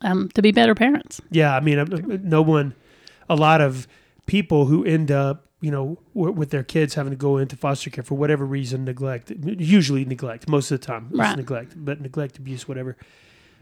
[0.00, 1.20] um, to be better parents.
[1.30, 2.72] Yeah, I mean, uh, uh, no one,
[3.28, 3.86] a lot of
[4.24, 7.90] people who end up, you know, w- with their kids having to go into foster
[7.90, 11.36] care for whatever reason, neglect, usually neglect, most of the time, it's Right.
[11.36, 12.96] neglect, but neglect, abuse, whatever.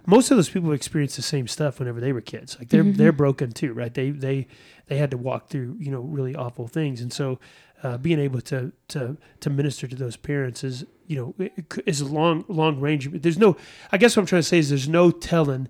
[0.07, 2.57] Most of those people experience the same stuff whenever they were kids.
[2.59, 3.93] Like they're they're broken too, right?
[3.93, 4.47] They they
[4.87, 7.39] they had to walk through you know really awful things, and so
[7.83, 11.73] uh, being able to to to minister to those parents is you know it- it
[11.73, 13.11] c- is a long long range.
[13.13, 13.57] There's no,
[13.93, 15.69] I guess what I'm trying to say is there's no telling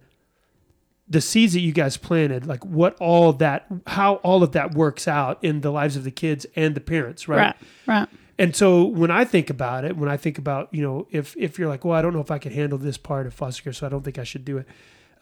[1.08, 5.08] the seeds that you guys planted, like what all that, how all of that works
[5.08, 7.38] out in the lives of the kids and the parents, right?
[7.38, 7.56] Right.
[7.86, 8.08] Right.
[8.38, 11.58] And so when I think about it, when I think about, you know, if if
[11.58, 13.72] you're like, well, I don't know if I can handle this part of foster care,
[13.72, 14.66] so I don't think I should do it.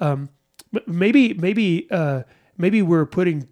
[0.01, 0.29] Um,
[0.87, 2.25] maybe maybe uh,
[2.59, 3.49] maybe we're putting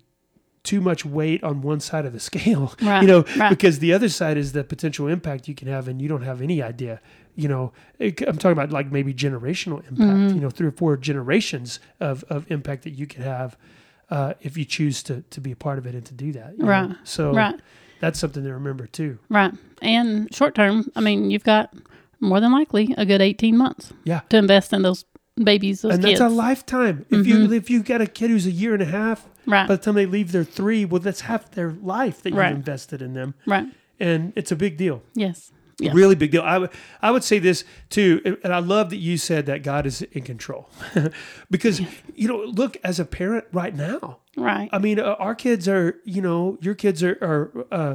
[0.64, 3.50] too much weight on one side of the scale, Right, you know, right.
[3.50, 6.40] because the other side is the potential impact you can have, and you don't have
[6.42, 7.00] any idea.
[7.36, 9.98] You know, it, I'm talking about like maybe generational impact.
[10.00, 10.34] Mm-hmm.
[10.36, 13.56] You know, three or four generations of of impact that you could have
[14.10, 16.52] uh, if you choose to to be a part of it and to do that.
[16.56, 16.68] you know?
[16.70, 17.58] Right, So Right.
[18.00, 19.18] that's something to remember too.
[19.28, 19.52] Right.
[19.82, 21.74] And short term, I mean, you've got
[22.20, 24.20] more than likely a good 18 months Yeah.
[24.28, 25.04] to invest in those
[25.42, 26.20] babies, those and kids.
[26.20, 27.04] that's a lifetime.
[27.10, 29.66] If you if you got a kid who's a year and a half, Right.
[29.68, 30.84] by the time they leave, they're three.
[30.84, 32.48] Well, that's half their life that Right.
[32.50, 33.66] you've invested in them, right.
[33.98, 35.02] and it's a big deal.
[35.14, 35.50] Yes.
[35.80, 35.92] Yes.
[35.94, 36.42] Really big deal.
[36.42, 36.70] I would
[37.02, 40.22] I would say this too, and I love that you said that God is in
[40.22, 40.68] control,
[41.50, 41.80] because
[42.14, 44.18] you know, look as a parent right now.
[44.36, 44.68] Right.
[44.72, 47.94] I mean, uh, our kids are, you know, your kids are, are uh,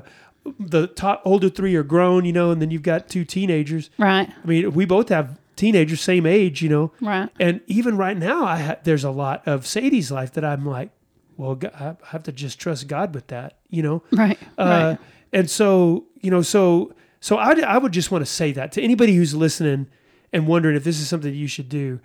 [0.60, 3.90] the top older three are grown, you know, and then you've got two teenagers.
[3.98, 4.30] right.
[4.44, 7.30] I mean, we both have teenagers, same age, you know, Right.
[7.40, 10.92] and even right now, I ha- there's a lot of Sadie's life that I'm like,
[11.36, 14.04] well, I have to just trust God with that, you know.
[14.12, 14.38] Right.
[14.58, 14.98] Uh, right.
[15.34, 18.82] And so, you know, so so I, I would just want to say that to
[18.82, 19.88] anybody who's listening
[20.32, 22.00] and wondering if this is something you should do.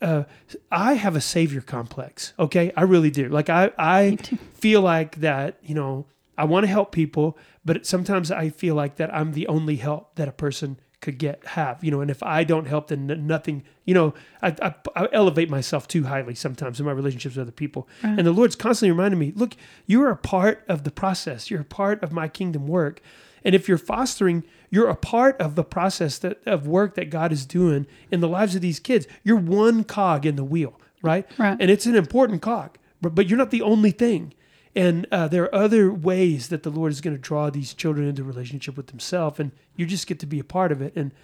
[0.00, 0.24] Uh,
[0.70, 2.32] I have a savior complex.
[2.38, 3.28] Okay, I really do.
[3.28, 4.16] Like I, I
[4.54, 5.58] feel like that.
[5.62, 9.48] You know, I want to help people, but sometimes I feel like that I'm the
[9.48, 11.82] only help that a person could get have.
[11.82, 13.64] You know, and if I don't help, then nothing.
[13.86, 17.52] You know, I, I, I elevate myself too highly sometimes in my relationships with other
[17.52, 21.50] people, and the Lord's constantly reminding me, look, you are a part of the process.
[21.50, 23.00] You're a part of my kingdom work.
[23.48, 27.32] And if you're fostering, you're a part of the process that, of work that God
[27.32, 29.06] is doing in the lives of these kids.
[29.24, 31.26] You're one cog in the wheel, right?
[31.38, 31.56] Right.
[31.58, 34.34] And it's an important cog, but, but you're not the only thing.
[34.76, 38.06] And uh, there are other ways that the Lord is going to draw these children
[38.06, 40.92] into relationship with Himself, and you just get to be a part of it.
[40.94, 41.14] And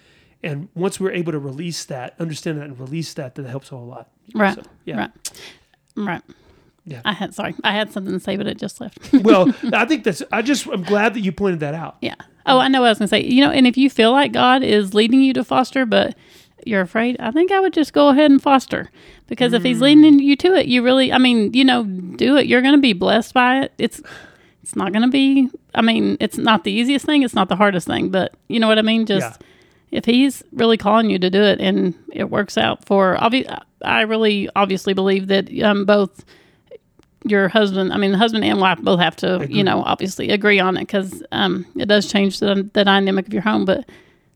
[0.41, 3.77] and once we're able to release that, understand that, and release that, that helps a
[3.77, 4.09] whole lot.
[4.33, 4.55] Right.
[4.55, 4.97] So, yeah.
[4.97, 5.11] Right.
[5.95, 6.21] Right.
[6.85, 7.01] Yeah.
[7.03, 7.55] I had sorry.
[7.63, 8.99] I had something to say, but it just left.
[9.23, 10.21] Well, I think that's.
[10.31, 10.67] I just.
[10.67, 11.97] I'm glad that you pointed that out.
[12.01, 12.15] yeah.
[12.47, 13.23] Oh, I know what I was gonna say.
[13.23, 16.15] You know, and if you feel like God is leading you to foster, but
[16.63, 18.91] you're afraid, I think I would just go ahead and foster.
[19.27, 22.45] Because if he's leading you to it, you really I mean, you know, do it.
[22.45, 23.73] You're gonna be blessed by it.
[23.79, 23.99] It's
[24.61, 27.87] it's not gonna be I mean, it's not the easiest thing, it's not the hardest
[27.87, 29.07] thing, but you know what I mean?
[29.07, 29.41] Just
[29.91, 33.47] if he's really calling you to do it and it works out for obvi-
[33.83, 36.23] I really obviously believe that um, both
[37.25, 40.59] your husband, I mean, the husband and wife both have to, you know, obviously agree
[40.59, 43.65] on it because um, it does change the, the dynamic of your home.
[43.65, 43.89] But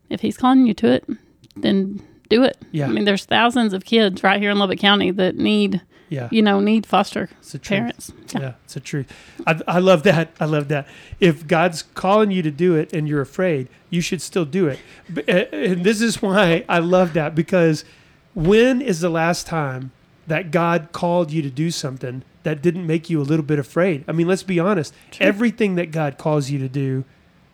[0.10, 1.08] if he's calling you to it,
[1.56, 2.58] then do it.
[2.71, 2.86] Yeah.
[2.86, 6.30] I mean, there's thousands of kids right here in Lubbock County that need, Yeah.
[6.32, 7.78] you know, need foster It's the truth.
[7.80, 8.12] parents.
[8.34, 9.12] Yeah, it's a truth.
[9.47, 10.32] I, I love that.
[10.39, 10.88] I love that.
[11.19, 14.80] If God's calling you to do it and you're afraid, you should still do it.
[15.28, 17.86] And this is why I love that because
[18.34, 19.91] when is the last time
[20.29, 24.05] that God called you to do something that didn't make you a little bit afraid?
[24.07, 24.93] I mean, let's be honest.
[25.19, 27.03] Everything that God calls you to do,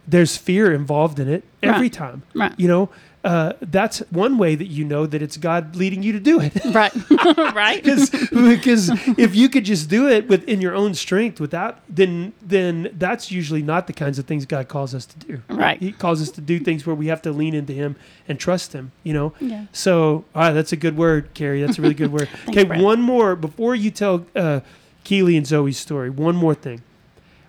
[0.08, 1.94] there's fear involved in it every Right.
[1.94, 2.24] time.
[2.36, 2.54] Right.
[2.58, 2.90] You know,
[3.26, 6.54] uh, that's one way that you know that it's God leading you to do it.
[6.76, 6.94] Right.
[7.56, 7.82] right.
[7.82, 12.90] because because if you could just do it within your own strength without then then
[12.98, 15.42] that's usually not the kinds of things God calls us to do.
[15.48, 15.80] Right.
[15.80, 17.96] He calls us to do things where we have to lean into Him
[18.28, 18.92] and trust Him.
[19.04, 19.34] You know.
[19.40, 19.66] Yeah.
[19.72, 21.62] So all right, that's a good word, Carrie.
[21.62, 22.28] That's a really good word.
[22.46, 24.60] Thanks, okay, one more before you tell uh,
[25.06, 26.10] Keely and Zoe's story.
[26.10, 26.84] One more thing.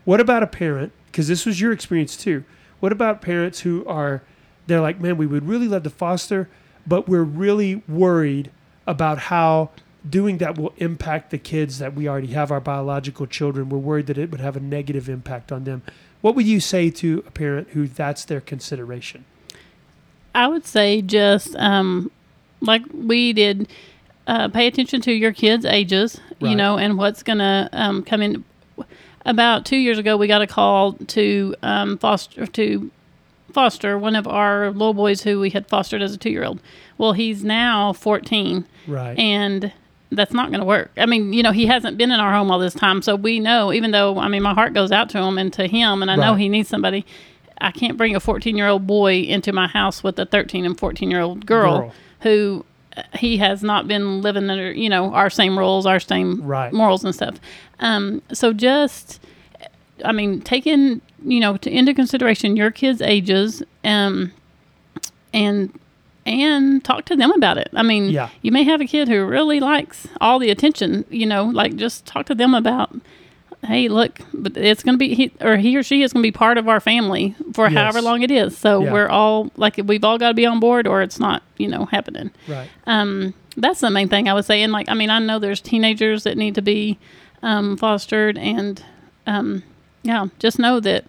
[0.04, 0.92] What about a parent?
[1.06, 2.44] Because this was your experience too.
[2.78, 4.22] What about parents who are
[4.66, 6.48] they're like, man, we would really love to foster,
[6.86, 8.50] but we're really worried
[8.86, 9.70] about how
[10.08, 13.68] doing that will impact the kids that we already have, our biological children.
[13.68, 15.82] We're worried that it would have a negative impact on them.
[16.20, 19.24] What would you say to a parent who that's their consideration?
[20.34, 22.10] I would say just um,
[22.60, 23.68] like we did,
[24.26, 28.22] uh, pay attention to your kids' ages, you know, and what's going to um, come
[28.22, 28.44] in.
[29.24, 32.90] About two years ago, we got a call to um, foster to
[33.52, 36.60] foster one of our little boys who we had fostered as a two year old.
[36.98, 39.18] Well, he's now 14, Right.
[39.18, 39.72] and
[40.10, 40.90] that's not going to work.
[40.96, 43.40] I mean, you know, he hasn't been in our home all this time, so we
[43.40, 43.72] know.
[43.72, 46.16] Even though, I mean, my heart goes out to him and to him, and I
[46.16, 47.04] know he needs somebody.
[47.60, 50.78] I can't bring a 14 year old boy into my house with a 13 and
[50.78, 51.92] 14 year old girl, Girl.
[52.20, 52.64] who
[52.96, 56.72] uh, he has not been living under, you know, our same rules, our same Right.
[56.72, 57.40] morals and stuff.
[57.80, 59.20] Um, so just,
[60.04, 64.32] I mean, taking you know to, into consideration your kids' ages, um,
[65.32, 65.78] and
[66.24, 67.68] and talk to them about it.
[67.72, 68.30] I mean, Yeah.
[68.42, 71.04] you may have a kid who really likes all the attention.
[71.10, 72.94] You know, like just talk to them about.
[73.64, 76.26] Hey, look, but it's going to be he or he or she is going to
[76.26, 77.74] be part of our family for Yes.
[77.78, 78.56] however long it is.
[78.56, 78.92] So Yeah.
[78.92, 81.86] we're all like we've all got to be on board, or it's not, you know,
[81.86, 82.68] happening right.
[82.86, 84.70] um, that's the main thing I was saying.
[84.70, 86.98] Like, I mean, I know there's teenagers that need to be
[87.42, 88.84] um, fostered, and
[89.26, 89.62] um,
[90.02, 91.04] yeah, just know that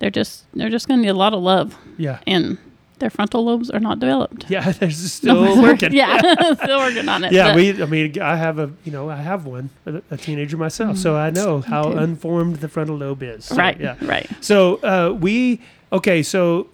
[0.00, 2.18] they're just they're just going to need a lot of love, Yeah.
[2.26, 2.58] and
[2.98, 4.50] their frontal lobes are not developed.
[4.50, 4.72] Yeah.
[4.78, 5.92] They're still working.
[5.94, 6.18] yeah,
[6.54, 7.32] still working on it.
[7.32, 7.82] Yeah, but- we.
[7.82, 8.70] I mean, I have a.
[8.84, 12.96] You know, I have one, a, teenager myself, so I know how unformed the frontal
[12.96, 13.46] lobe is.
[13.46, 13.96] So, right, Yeah.
[14.02, 15.60] right, So uh, we.
[15.92, 16.22] Okay.
[16.22, 16.66] So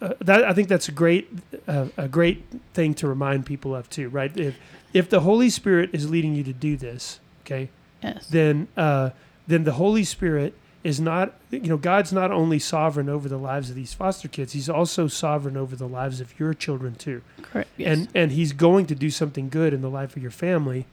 [0.00, 1.28] uh, that I think that's a great,
[1.68, 4.08] uh, a great thing to remind people of too.
[4.08, 4.34] Right.
[4.36, 4.56] If
[4.94, 7.68] if the Holy Spirit is leading you to do this, okay,
[8.02, 9.10] yes, then uh,
[9.46, 13.70] then the Holy Spirit is not you know God's not only sovereign over the lives
[13.70, 17.70] of these foster kids, He's also sovereign over the lives of your children too correct.
[17.76, 17.98] Yes.
[17.98, 20.86] and and he's going to do something good in the life of your family.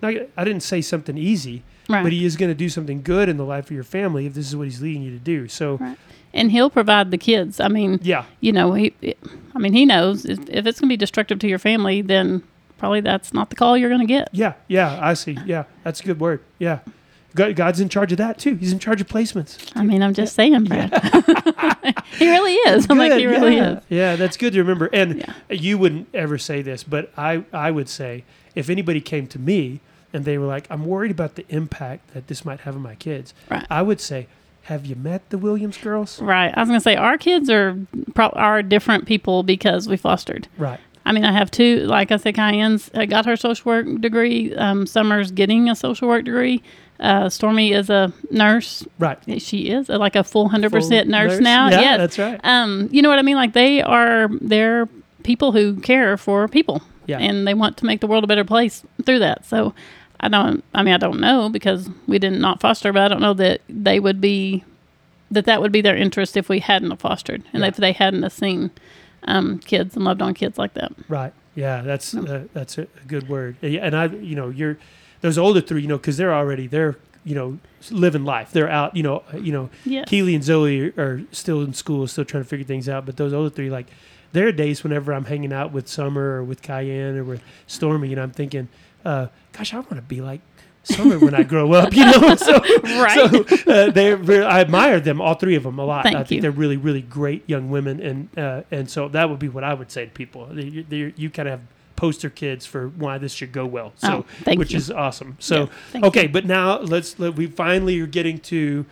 [0.00, 2.04] Now, I didn't say something easy, right.
[2.04, 4.34] but he is going to do something good in the life of your family if
[4.34, 5.48] this is what he's leading you to do.
[5.48, 5.98] So, Right.
[6.32, 7.58] and he'll provide the kids.
[7.58, 8.92] I mean, yeah, you know, he,
[9.56, 12.44] I mean, he knows if, if it's going to be destructive to your family, then
[12.76, 14.28] probably that's not the call you're going to get.
[14.32, 15.00] yeah, yeah.
[15.02, 15.36] I see.
[15.44, 16.42] Yeah, that's a good word.
[16.60, 16.78] Yeah,
[17.38, 18.54] God, God's in charge of that too.
[18.56, 19.70] He's in charge of placements.
[19.74, 20.92] I mean, I'm just saying, Brad.
[22.18, 22.86] he really is.
[22.90, 23.78] I'm like, he really yeah.
[23.78, 23.84] is.
[23.88, 24.90] Yeah, that's good to remember.
[24.92, 25.32] And Yeah.
[25.56, 28.24] you wouldn't ever say this, but I I would say
[28.54, 29.80] if anybody came to me
[30.12, 32.94] and they were like, I'm worried about the impact that this might have on my
[32.94, 33.66] kids, Right.
[33.70, 34.26] I would say,
[34.62, 36.20] Have you met the Williams girls?
[36.20, 36.52] Right.
[36.56, 37.76] I was going to say, our kids are
[38.14, 40.48] pro- are different people because we fostered.
[40.58, 40.80] Right.
[41.06, 44.54] I mean, I have two, like I said, Cayenne's uh, got her social work degree.
[44.56, 46.62] Um, Summer's getting a social work degree.
[47.00, 48.84] Uh, Stormy is a nurse.
[48.98, 49.18] Right.
[49.40, 51.40] She is uh, like a full 100% Full nurse, nurse?
[51.40, 51.68] now.
[51.70, 51.98] Yeah, yes.
[51.98, 52.40] that's right.
[52.42, 53.36] Um, you know what I mean?
[53.36, 54.88] Like they are, they're
[55.22, 56.82] people who care for people.
[57.06, 57.18] Yeah.
[57.18, 59.46] And they want to make the world a better place through that.
[59.46, 59.74] So
[60.20, 63.20] I don't, I mean, I don't know because we did not foster, but I don't
[63.22, 64.64] know that they would be,
[65.30, 68.70] that that would be their interest if we hadn't fostered and if they hadn't seen
[69.24, 70.92] um, kids and loved on kids like that.
[71.08, 71.32] Right.
[71.54, 73.56] Yeah, that's uh, that's a good word.
[73.62, 74.78] And I, you know, you're
[75.20, 77.58] those older three, you know, because they're already they're you know
[77.90, 78.52] living life.
[78.52, 78.96] They're out.
[78.96, 80.08] You know, you know, Yes.
[80.08, 83.06] Keely and Zoe are, are still in school, still trying to figure things out.
[83.06, 83.86] But those other three, like,
[84.32, 88.12] there are days whenever I'm hanging out with Summer or with Cayenne or with Stormy,
[88.12, 88.68] and I'm thinking,
[89.04, 90.40] uh, gosh, I want to be like.
[90.84, 92.34] Summer when I grow up, you know.
[92.36, 92.52] So,
[92.82, 93.30] Right.
[93.30, 96.04] so uh, they're I admire them, all three of them, a lot.
[96.04, 96.40] Thank I think you.
[96.42, 99.74] they're really, really great young women, and uh, and so that would be what I
[99.74, 100.46] would say to people.
[100.46, 103.92] They, they, you kind of have poster kids for why this should go well.
[103.96, 104.78] So, Oh, which you.
[104.78, 105.36] is awesome.
[105.40, 106.28] So, Yeah, okay, you.
[106.28, 108.86] but now let's let, we finally are getting to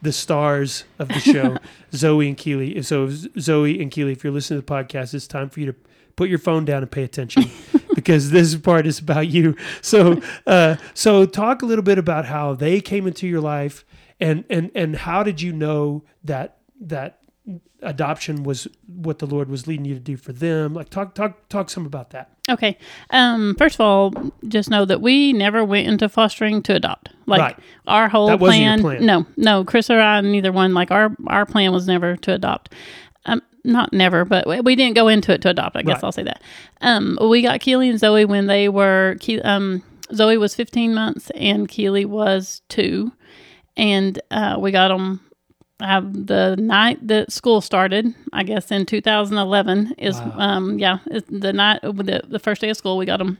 [0.00, 1.58] the stars of the show,
[1.94, 2.80] Zoe and Keely.
[2.82, 5.74] So, Zoe and Keely, if you're listening to the podcast, it's time for you to
[6.14, 7.44] put your phone down and pay attention
[7.96, 9.56] because this part is about you.
[9.80, 13.84] So, uh, so talk a little bit about how they came into your life,
[14.20, 17.18] and and and how did you know that that
[17.82, 20.72] adoption was what the Lord was leading you to do for them?
[20.74, 22.30] Like, talk talk talk some about that.
[22.50, 22.76] Okay.
[23.10, 24.12] Um, first of all,
[24.48, 27.10] just know that we never went into fostering to adopt.
[27.26, 27.56] Like Right.
[27.86, 29.06] our whole That wasn't your plan, plan.
[29.06, 30.74] No, no, Chris or I, neither one.
[30.74, 32.72] Like our our plan was never to adopt.
[33.26, 35.76] Um, not never, but we- didn't go into it to adopt.
[35.76, 36.04] I guess Right.
[36.04, 36.42] I'll say that.
[36.80, 39.16] Um, we got Keely and Zoe when they were.
[39.44, 43.12] Um, Zoe was 15 months and Keely was two,
[43.76, 45.20] and uh, we got them.
[45.80, 50.32] Uh, the night that school started, I guess in 2011 is Wow.
[50.38, 53.38] um yeah the night the the first day of school we got them,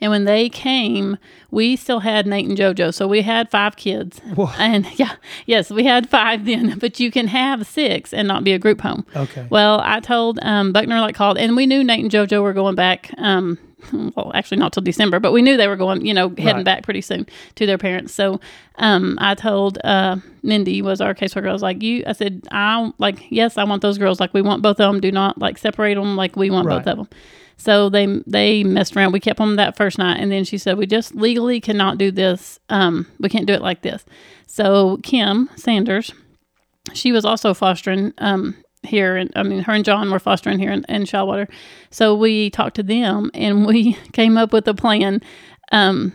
[0.00, 1.18] and when they came,
[1.52, 4.50] we still had Nate and JoJo, so we had five kids, Whoa.
[4.58, 5.14] and yeah
[5.46, 8.80] yes we had five then, but you can have six and not be a group
[8.80, 9.06] home.
[9.14, 9.46] Okay.
[9.48, 12.74] Well, I told um, Buckner like called, and we knew Nate and JoJo were going
[12.74, 13.10] back.
[13.18, 13.58] Um,
[14.16, 16.64] well, actually not till December, but we knew they were going, you know, heading Right.
[16.64, 18.12] back pretty soon to their parents.
[18.14, 18.40] So
[18.76, 21.48] um, I told uh, Mindy was our caseworker.
[21.48, 24.20] I was like, you, I said, I like, yes, I want those girls.
[24.20, 25.00] Like, we want both of them.
[25.00, 26.16] Do not like separate them.
[26.16, 27.08] Like, we want both of them.
[27.58, 29.12] So they they messed around.
[29.12, 32.10] We kept them that first night, and then she said, "We just legally cannot do
[32.10, 32.60] this.
[32.68, 34.04] Um, we can't do it like this."
[34.46, 36.12] So Kim Sanders,
[36.92, 38.12] she was also fostering.
[38.18, 38.56] Um,
[38.86, 41.48] here, and I mean, her and John were fostering here in, in Shallowater.
[41.90, 45.20] So we talked to them, and we came up with a plan.
[45.72, 46.12] Um,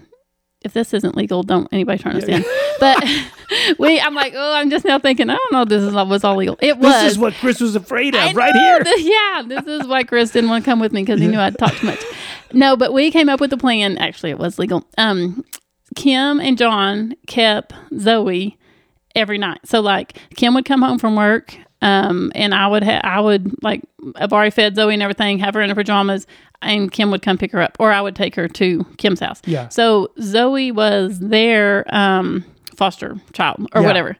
[0.63, 2.45] if this isn't legal, don't anybody turn us in.
[2.79, 3.03] But
[3.79, 6.23] we, I'm like, oh, I'm just now thinking, I don't know, if this is was
[6.23, 6.57] all legal.
[6.61, 6.93] It was.
[7.01, 8.83] This is what Chris was afraid of I right know, here.
[8.83, 11.39] th- yeah, this is why Chris didn't want to come with me because he knew
[11.39, 12.03] I'd talk too much.
[12.53, 13.97] No, but we came up with a plan.
[13.97, 14.85] Actually, it was legal.
[14.97, 15.43] Um,
[15.95, 18.57] Kim and John kept Zoe
[19.15, 19.59] every night.
[19.65, 23.51] So like Kim would come home from work, um, and I would ha- I would
[23.63, 23.81] like
[24.15, 26.27] I've already fed Zoe and everything, have her in her pajamas,
[26.61, 29.41] and Kim would come pick her up, or I would take her to Kim's house.
[29.45, 29.69] Yeah.
[29.69, 33.87] So Zoe was their um, foster child or Yeah.
[33.87, 34.17] whatever,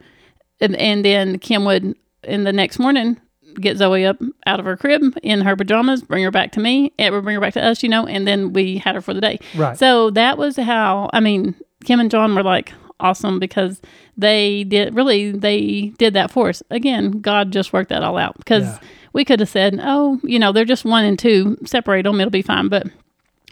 [0.59, 3.19] and and then Kim would in the next morning
[3.59, 6.93] get Zoe up out of her crib in her pajamas, bring her back to me,
[6.97, 9.13] it would bring her back to us, you know, and then we had her for
[9.13, 9.39] the day.
[9.55, 9.77] Right.
[9.77, 13.81] So that was how I mean, Kim and John were like awesome because
[14.21, 16.63] they did really they did that for us.
[16.69, 18.79] Again, God just worked that all out because Yeah.
[19.13, 22.31] we could have said, oh, you know, they're just one and two, separate them, it'll
[22.31, 22.87] be fine, but.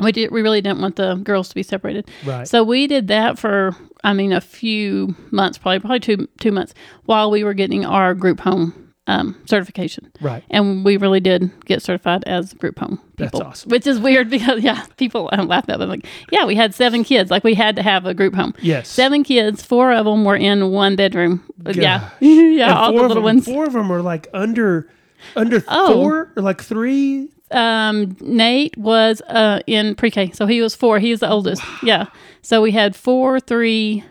[0.01, 0.31] We did.
[0.31, 2.47] We really didn't want the girls to be separated, Right.
[2.47, 6.73] so we did that for, I mean, a few months, probably probably two two months,
[7.03, 10.11] while we were getting our group home um, certification.
[10.21, 10.43] Right.
[10.51, 13.69] And we really did get certified as group home That's awesome.
[13.69, 15.85] Which is weird because yeah, people um, laugh at it.
[15.87, 17.31] Like, yeah, we had seven kids.
[17.31, 18.53] Like we had to have a group home.
[18.61, 18.87] Yes.
[18.87, 19.63] Seven kids.
[19.63, 21.43] Four of them were in one bedroom.
[21.65, 23.45] Uh, Yeah, yeah, And all the little them, ones.
[23.45, 24.87] Four of them are like under
[25.35, 25.93] under Oh.
[25.93, 27.29] four or like three.
[27.51, 30.99] Um, Nate was uh in pre-K, so he was four.
[30.99, 31.63] He was the oldest.
[31.81, 32.05] Yeah.
[32.43, 34.03] So we had four, three,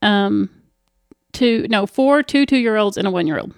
[0.00, 0.48] um,
[1.32, 3.52] two, no, four, two, two-year-olds and a one-year-old.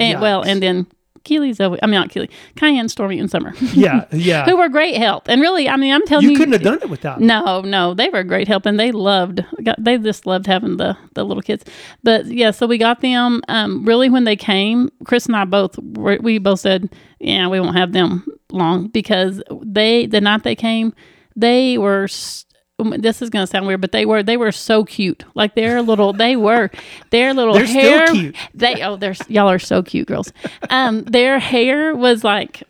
[0.00, 0.86] And well, and then
[1.24, 1.78] Keely, Zoe.
[1.82, 3.52] I mean, not Keely, Cayenne, Stormy, and Summer.
[3.74, 4.46] Yeah, yeah.
[4.46, 5.28] who were great help.
[5.28, 7.18] And really, I mean, I'm telling you you, couldn't have done it without.
[7.18, 7.26] them.
[7.28, 9.44] No, no, they were a great help, and they loved.
[9.62, 11.64] Got, they just loved having the the little kids.
[12.02, 13.42] But yeah, so we got them.
[13.48, 16.88] Um, really, when they came, Chris and I both were, we both said,
[17.18, 20.94] yeah, we won't have them long because they the night they came,
[21.36, 22.04] they were.
[22.04, 22.46] s-
[22.84, 25.24] This is going to sound weird, but they were they were so cute.
[25.34, 26.70] Like their little they were
[27.10, 28.06] their little They're hair.
[28.08, 28.36] cute.
[28.54, 30.32] They oh they're y'all are so cute girls.
[30.70, 32.62] Um, their hair was like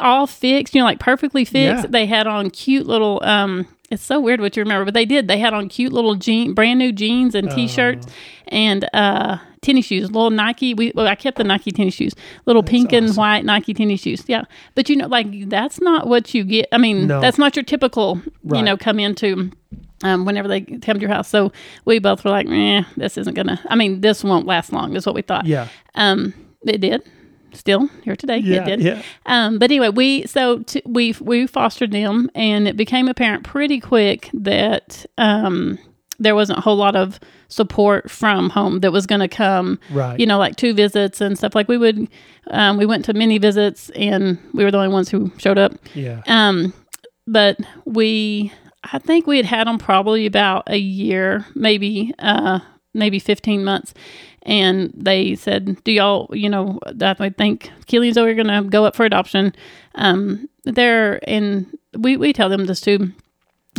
[0.00, 1.84] all fixed, you know, like perfectly fixed.
[1.84, 1.90] Yeah.
[1.90, 5.28] They had on cute little um it's so weird what you remember, but they did.
[5.28, 8.12] They had on cute little jean brand new jeans and t-shirts Oh.
[8.48, 10.74] and uh tennis shoes, little Nike.
[10.74, 12.14] We well, I kept the Nike tennis shoes,
[12.46, 14.24] little pink and white Nike tennis shoes.
[14.26, 14.42] Yeah,
[14.74, 16.68] but you know, like that's not what you get.
[16.72, 17.20] I mean, No.
[17.20, 18.20] that's not your typical.
[18.44, 18.58] Right.
[18.58, 19.50] You know, come into
[20.02, 21.28] um, whenever they come to your house.
[21.28, 21.52] So
[21.84, 23.60] we both were like, eh, this isn't gonna.
[23.68, 25.46] I mean, this won't last long, is what we thought.
[25.46, 25.68] Yeah.
[25.94, 26.34] Um,
[26.66, 27.02] it did.
[27.54, 28.38] Still here today.
[28.38, 28.62] Yeah.
[28.62, 28.80] it did.
[28.82, 29.02] Yeah.
[29.26, 33.80] Um, but anyway, we so t- we we fostered them, and it became apparent pretty
[33.80, 35.78] quick that um,
[36.18, 39.78] there wasn't a whole lot of support from home that was going to come.
[39.90, 40.18] Right.
[40.18, 41.54] You know, like two visits and stuff.
[41.54, 42.08] Like we would,
[42.48, 45.72] um, we went to many visits, and we were the only ones who showed up.
[45.94, 46.22] Yeah.
[46.26, 46.74] Um,
[47.26, 48.52] but we,
[48.92, 52.60] I think we had had them probably about a year, maybe, uh,
[52.94, 53.94] maybe 15 months.
[54.42, 58.46] And they said, do y'all, you know, that I think Keely and Zoe are going
[58.46, 59.54] to go up for adoption.
[59.96, 61.66] Um, they're, and
[61.96, 63.12] we, we tell them this too.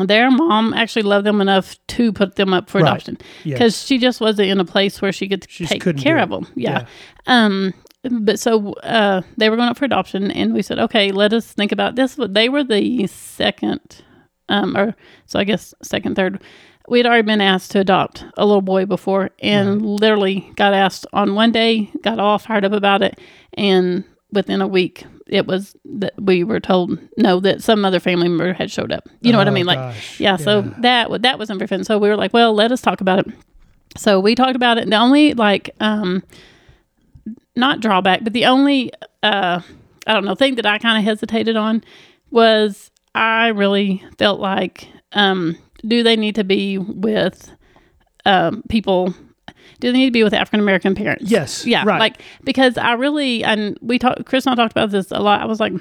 [0.08, 2.90] Their mom actually loved them enough to put them up for Right.
[2.92, 3.58] adoption Yes.
[3.58, 6.48] because she just wasn't in a place where she could She take care of them.
[6.56, 6.86] Yeah.
[7.28, 7.74] Um,
[8.10, 11.52] but so uh, they were going up for adoption, and we said, okay, let us
[11.52, 12.16] think about this.
[12.16, 14.04] But they were the second,
[14.48, 14.96] um, or
[15.26, 16.42] so I guess second, third.
[16.88, 21.06] We had already been asked to adopt a little boy before, and literally got asked
[21.14, 23.20] on one day, got all fired up about it,
[23.56, 28.28] and within a week, it was that we were told no that some other family
[28.28, 29.08] member had showed up.
[29.22, 29.66] You know what I Oh, mean?
[29.66, 30.20] Like, gosh.
[30.20, 30.36] yeah.
[30.38, 30.74] So Yeah.
[30.80, 31.84] that that was fun.
[31.84, 33.28] So we were like, well, let us talk about it.
[33.98, 34.90] So we talked about it.
[34.90, 36.24] The only like um
[37.56, 38.92] not drawback, but the only
[39.24, 39.62] uh
[40.08, 41.84] I don't know thing that I kind of hesitated on
[42.32, 45.58] was I really felt like um
[45.88, 47.52] do they need to be with
[48.26, 49.14] um people
[49.80, 51.30] do they need to be with African American parents?
[51.30, 51.66] Yes.
[51.66, 51.84] Yeah.
[51.86, 52.00] Right.
[52.00, 55.42] Like because I really and we talked Chris and I talked about this a lot.
[55.42, 55.74] I was like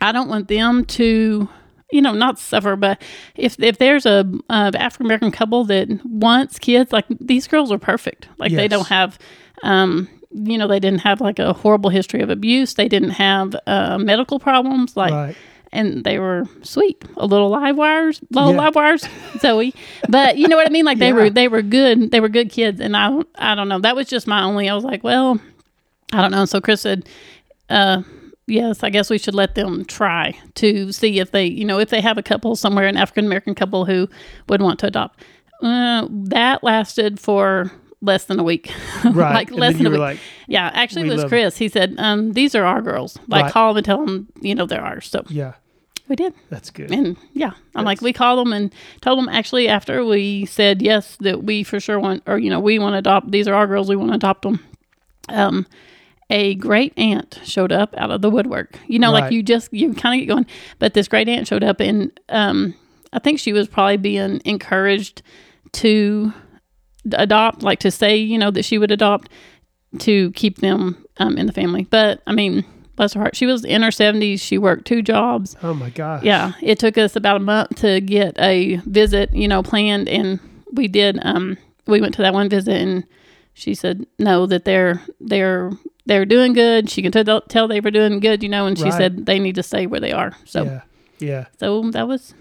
[0.00, 1.48] I don't want them to,
[1.90, 2.76] you know, not suffer.
[2.76, 3.02] But
[3.36, 7.78] if if there's a, uh African American couple that wants kids, like these girls are
[7.78, 8.28] perfect.
[8.38, 9.18] Like they don't have,
[9.62, 12.74] um, you know, they didn't have like a horrible history of abuse.
[12.74, 14.96] They didn't have uh, medical problems.
[14.96, 15.12] Like.
[15.12, 15.36] Right.
[15.74, 18.58] And they were sweet, a little live wires, little Yeah.
[18.58, 19.08] live wires,
[19.38, 19.72] Zoe.
[20.08, 20.84] But you know what I mean.
[20.84, 21.12] Like they Yeah.
[21.14, 22.10] were, they were good.
[22.10, 22.78] They were good kids.
[22.80, 23.78] And I, don't- I don't know.
[23.78, 24.68] That was just my only.
[24.68, 25.38] I was like, well,
[26.12, 26.44] I don't know.
[26.44, 27.08] So Chris said,
[27.70, 28.02] uh,
[28.46, 31.88] yes, I guess we should let them try to see if they, you know, if
[31.88, 34.08] they have a couple somewhere, an African American couple who
[34.50, 35.22] would want to adopt.
[35.62, 37.70] Uh, that lasted for
[38.02, 38.70] less than a week.
[39.04, 39.32] Right.
[39.34, 39.98] like And less than a week.
[40.00, 40.18] like,
[40.48, 41.56] yeah, actually, it was Chris.
[41.56, 43.18] He said, um, "These are our girls.
[43.26, 43.52] Like, Right.
[43.52, 45.52] call them and tell them, you know, they're ours." So yeah,
[46.08, 46.90] we did, that's good.
[46.90, 49.28] and yeah, I'm like, we called them and told them.
[49.28, 52.94] Actually, after we said yes, that we for sure want, or you know, we want
[52.94, 53.30] to adopt.
[53.30, 53.88] These are our girls.
[53.88, 54.60] We want to adopt them.
[55.28, 55.66] Um,
[56.30, 58.78] a great aunt showed up out of the woodwork.
[58.88, 59.22] You know, Right.
[59.24, 60.46] like you just you kind of get going.
[60.78, 62.74] But this great aunt showed up, and um,
[63.12, 65.22] I think she was probably being encouraged
[65.72, 66.32] to
[67.12, 69.30] adopt, like to say, you know, that she would adopt
[70.00, 71.84] to keep them um, in the family.
[71.90, 72.64] But I mean,
[72.96, 74.40] bless her heart, she was in her seventies.
[74.42, 75.56] She worked two jobs.
[75.62, 76.22] oh my gosh.
[76.22, 80.38] Yeah, it took us about a month to get a visit, you know, planned, and
[80.72, 81.18] we did.
[81.22, 83.04] Um, we went to that one visit, and
[83.54, 85.70] she said no, that they're they're
[86.06, 86.88] they're doing good.
[86.90, 88.92] She can tell tell they were doing good, you know, and she Right.
[88.94, 90.32] said they need to stay where they are.
[90.44, 90.80] So Yeah.
[91.18, 91.44] Yeah.
[91.60, 92.34] so that was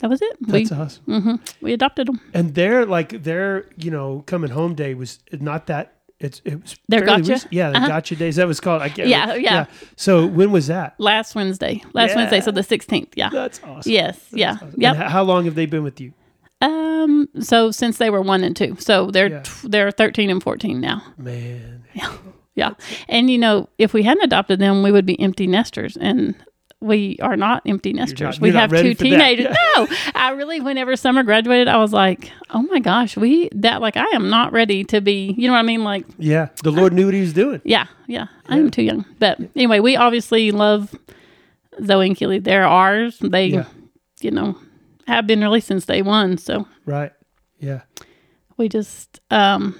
[0.00, 0.36] that was it.
[0.40, 1.04] That's we awesome.
[1.22, 2.20] hmm we adopted them.
[2.32, 5.94] And their like their you know coming home day was not that.
[6.20, 7.32] It's it was Their gotcha?
[7.32, 7.52] recent.
[7.52, 7.86] Yeah, the Uh-huh.
[7.88, 8.36] gotcha days.
[8.36, 8.82] That was called.
[8.82, 9.40] I can't Yeah, remember.
[9.40, 9.66] yeah.
[9.96, 10.94] So when was that?
[10.98, 12.16] Last Wednesday, last Yeah.
[12.16, 13.10] Wednesday, so the sixteenth.
[13.16, 13.28] Yeah.
[13.30, 13.92] That's awesome.
[13.92, 14.18] Yes.
[14.32, 14.52] Yeah.
[14.54, 14.74] Awesome.
[14.76, 14.96] Yep.
[14.96, 16.12] And how long have they been with you?
[16.60, 17.28] Um.
[17.38, 19.42] So since they were one and two, so they're Yeah.
[19.64, 21.02] they're thirteen and fourteen now.
[21.16, 21.84] Man.
[21.94, 22.10] Yeah.
[22.56, 22.70] Yeah.
[23.08, 25.96] And you know, if we hadn't adopted them, we would be empty nesters.
[25.96, 26.34] And
[26.80, 28.20] we are not empty nesters.
[28.20, 29.54] not- we have two teenagers.
[29.76, 29.88] No.
[30.14, 34.06] I really whenever summer graduated, I was like, Oh my gosh, we that like I
[34.14, 35.82] am not ready to be you know what I mean?
[35.84, 37.60] Like Yeah, the Lord knew what He was doing.
[37.64, 38.26] yeah, yeah.
[38.48, 38.54] Yeah.
[38.56, 39.04] I'm too young.
[39.18, 40.94] But anyway, we obviously love
[41.84, 42.38] Zoe and Keely.
[42.38, 43.18] They're ours.
[43.20, 43.64] They Yeah.
[44.20, 44.56] you know,
[45.06, 46.38] have been really since day one.
[46.38, 47.12] So Right.
[47.58, 47.80] Yeah.
[48.56, 49.74] we just um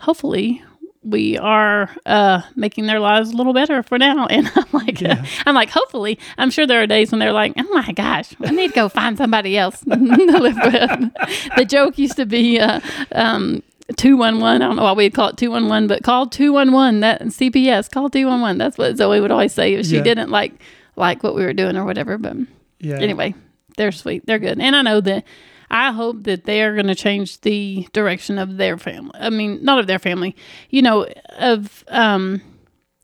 [0.00, 0.62] hopefully
[1.06, 5.24] we are uh making their lives a little better for now and i'm like Yeah.
[5.46, 8.50] i'm like hopefully i'm sure there are days when they're like oh my gosh i
[8.50, 11.12] need to go find somebody else to live with
[11.56, 12.80] the joke used to be uh
[13.12, 13.62] um
[13.96, 18.10] 211 i don't know why we'd call it 211 but call 211 that cps call
[18.10, 20.02] 211 that's what zoe would always say if she Yeah.
[20.02, 20.52] didn't like
[20.96, 22.36] like what we were doing or whatever but
[22.80, 22.96] Yeah.
[22.98, 23.34] anyway,
[23.76, 24.24] they're sweet.
[24.26, 24.58] They're good.
[24.60, 25.24] And I know that
[25.70, 29.12] I hope that they are going to change the direction of their family.
[29.14, 30.36] I mean, not of their family,
[30.70, 31.06] you know,
[31.38, 32.40] of, um,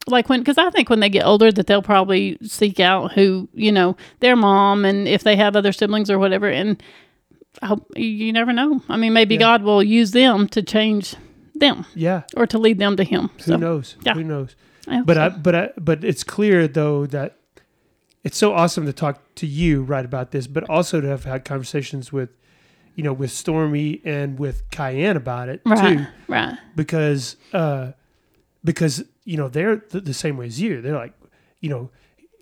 [0.06, 3.48] like when, because I think when they get older, that they'll probably seek out who,
[3.54, 6.48] you know, their mom and if they have other siblings or whatever.
[6.48, 6.82] And
[7.60, 8.82] I hope you, never know.
[8.88, 9.40] I mean, maybe Yeah.
[9.40, 11.14] God will use them to change
[11.54, 12.22] them Yeah.
[12.36, 13.30] or to lead them to Him.
[13.38, 13.96] Who So, knows?
[14.04, 14.14] yeah.
[14.14, 14.56] Who knows?
[14.88, 15.22] I But so.
[15.22, 17.36] I, but I, but it's clear though that
[18.24, 21.44] it's so awesome to talk to you right about this, but also to have had
[21.44, 22.30] conversations with,
[22.95, 27.93] you know, with Stormy and with Cayenne about it right, too, right, because uh,
[28.64, 30.80] because you know they're th- the same way as you.
[30.82, 31.14] They're like,
[31.61, 31.90] you know,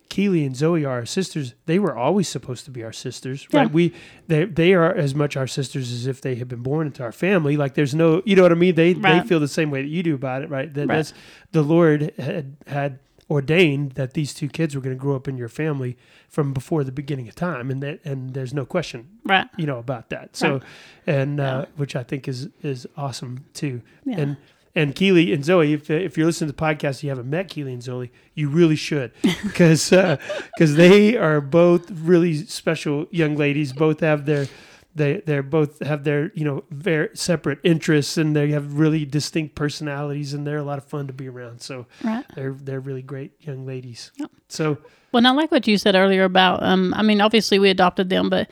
[0.09, 1.55] Keely and Zoe are our sisters.
[1.67, 3.69] They were always supposed to be our sisters, right?
[3.69, 3.73] Yeah.
[3.73, 3.95] We
[4.27, 7.13] they they are as much our sisters as if they had been born into our
[7.13, 7.57] family.
[7.57, 8.75] Like there's no, you know what I mean?
[8.75, 10.73] They they feel the same way that you do about it, right?
[10.75, 10.97] That Right.
[10.97, 11.15] that's
[11.53, 12.99] the Lord had had
[13.31, 15.97] ordained that these two kids were going to grow up in your family
[16.29, 19.47] from before the beginning of time, and that and there's no question right.
[19.57, 20.63] you know about that so Right.
[21.07, 21.65] and uh, Yeah.
[21.77, 24.19] which i think is is awesome too Yeah.
[24.21, 24.37] and
[24.73, 27.73] and Keely and Zoe, if, if you're listening to the podcast, you haven't met Keely
[27.73, 29.11] and Zoe, you really should,
[29.43, 33.73] because because they are both really special young ladies.
[33.73, 34.47] Both have their
[34.95, 39.55] they they're both have their you know very separate interests, and they have really distinct
[39.55, 41.61] personalities, and they're a lot of fun to be around.
[41.61, 42.25] So right.
[42.35, 44.11] they're they're really great young ladies.
[44.17, 44.31] Yep.
[44.49, 44.79] So
[45.13, 46.63] Well, I like what you said earlier about.
[46.63, 48.49] Um, I mean, obviously we adopted them, but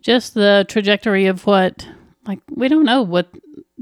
[0.00, 1.86] just the trajectory of what,
[2.26, 3.28] like, we don't know what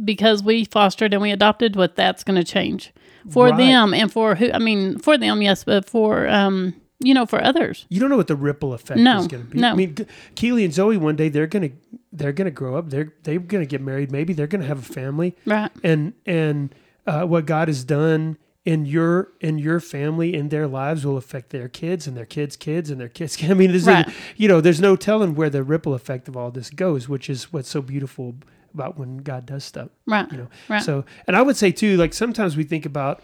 [0.05, 2.93] because we fostered and we adopted what that's going to change
[3.31, 3.57] for Right.
[3.59, 4.51] them and for who.
[4.53, 7.86] I mean, for them, yes, but for um, you know, for others.
[7.88, 9.59] You don't know what the ripple effect No, is going to be.
[9.59, 9.70] no.
[9.70, 11.76] I mean, Ke- Keely and Zoe one day they're going to
[12.12, 12.90] they're going to grow up.
[12.90, 14.11] They're they're going to get married.
[14.12, 15.36] Maybe they're going to have a family.
[15.46, 15.70] Right.
[15.82, 16.74] And and
[17.07, 18.36] uh, what God has done
[18.66, 22.57] in your in your family in their lives will affect their kids and their kids'
[22.57, 23.38] kids and their kids.
[23.48, 24.07] I mean, this Right.
[24.07, 27.30] is, you know, there's no telling where the ripple effect of all this goes, which
[27.30, 28.34] is what's so beautiful
[28.74, 30.30] about when God does stuff Right.
[30.30, 30.80] you know Right.
[30.80, 33.20] so and i would say too like sometimes we think about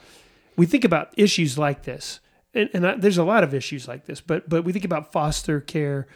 [0.56, 2.18] we think about issues like this
[2.57, 5.12] and, and I, there's a lot of issues like this but but we think about
[5.12, 6.07] foster care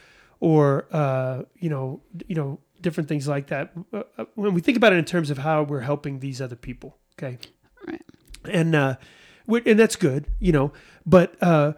[0.41, 4.77] or uh you know you know different things like that Uh, uh, when we think
[4.77, 7.39] about it in terms of how we're helping these other people okay
[7.87, 8.03] Right.
[8.45, 8.95] and uh
[9.67, 10.73] and that's good you know
[11.07, 11.73] but uh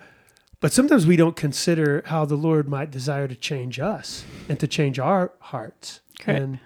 [0.60, 4.66] but sometimes we don't consider how the lord might desire to change us and to
[4.68, 6.40] change our hearts Correct.
[6.40, 6.58] and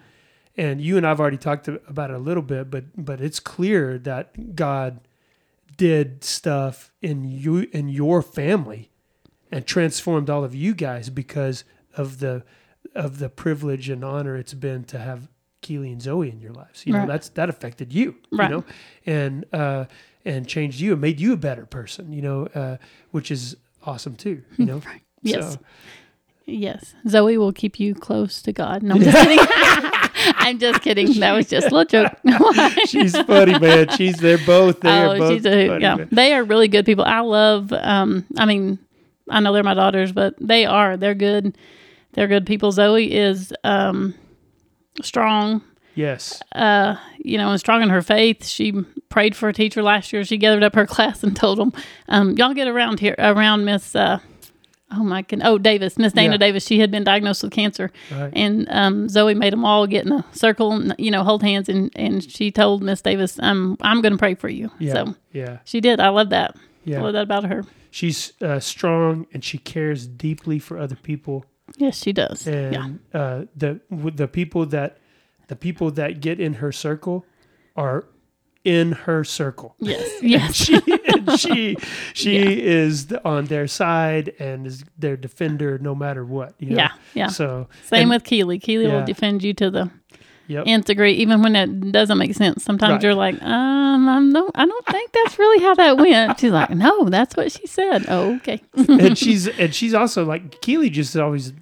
[0.58, 3.98] and you and I've already talked about it a little bit, but but it's clear
[3.98, 5.00] that God
[5.76, 8.90] did stuff in you in your family
[9.52, 11.64] and transformed all of you guys because
[11.96, 12.42] of the
[12.94, 15.28] of the privilege and honor it's been to have
[15.62, 16.86] Keely and Zoe in your lives.
[16.86, 17.08] You know, Right.
[17.08, 18.16] that's that affected you.
[18.30, 18.50] Right.
[18.50, 18.64] You know,
[19.04, 19.84] and uh,
[20.24, 22.12] and changed you and made you a better person.
[22.12, 22.76] You know, uh,
[23.10, 24.42] which is awesome too.
[24.56, 24.82] You know.
[25.22, 25.54] Yes.
[25.54, 25.58] So,
[26.48, 26.94] Yes.
[27.08, 28.82] Zoe will keep you close to God.
[28.84, 29.38] No, I'm just kidding.
[30.36, 31.20] I'm just kidding.
[31.20, 32.12] That was just a little joke.
[32.86, 33.88] she's funny, man.
[33.90, 35.96] She's they're both they are oh, both she's a funny, yeah.
[35.96, 36.08] man.
[36.10, 37.04] They are really good people.
[37.04, 37.72] I love.
[37.72, 38.78] Um, I mean,
[39.30, 40.96] I know they're my daughters, but they are.
[40.96, 41.56] They're good.
[42.12, 42.72] They're good people.
[42.72, 44.14] Zoe is um,
[45.02, 45.62] strong.
[45.94, 46.42] Yes.
[46.52, 48.46] Uh, you know, and strong in her faith.
[48.46, 48.72] She
[49.08, 50.24] prayed for a teacher last year.
[50.24, 51.72] She gathered up her class and told them,
[52.08, 54.20] um, "Y'all get around here around Miss." Uh,
[54.92, 55.40] oh my god!
[55.44, 56.38] Oh, Davis, Miss Dana Yeah.
[56.38, 56.66] Davis.
[56.66, 58.32] She had been diagnosed with cancer, Right.
[58.34, 61.68] and um, Zoe made them all get in a circle, and you know, hold hands,
[61.68, 64.92] and and she told Miss Davis, "I'm I'm going to pray for you." Yeah.
[64.92, 65.58] So yeah.
[65.64, 66.00] she did.
[66.00, 66.54] I love that.
[66.56, 67.02] I Yeah.
[67.02, 67.64] love that about her.
[67.90, 71.44] She's uh, strong and she cares deeply for other people.
[71.78, 72.46] Yes, she does.
[72.46, 73.18] and yeah.
[73.20, 74.98] uh, the the people that
[75.48, 77.24] the people that get in her circle
[77.74, 78.04] are
[78.66, 79.76] in her circle.
[79.78, 80.10] Yes.
[80.22, 80.54] Yes.
[80.56, 80.74] she
[81.08, 81.76] and she
[82.14, 86.54] she is on their side and is their defender no matter what.
[86.58, 86.76] You know?
[86.76, 86.90] Yeah.
[87.14, 87.28] Yeah.
[87.28, 88.58] So Same and- with Keely.
[88.58, 88.98] Keely Yeah.
[88.98, 89.90] will defend you to the
[90.48, 90.64] Yep.
[90.68, 92.62] nth degree, even when it doesn't make sense.
[92.62, 93.02] Sometimes Right.
[93.02, 96.38] you're like, um, I don't, I don't think that's really how that went.
[96.38, 98.04] She's like, no, that's what she said.
[98.08, 98.60] Oh, okay.
[98.76, 101.52] and she's and she's also like Keely just always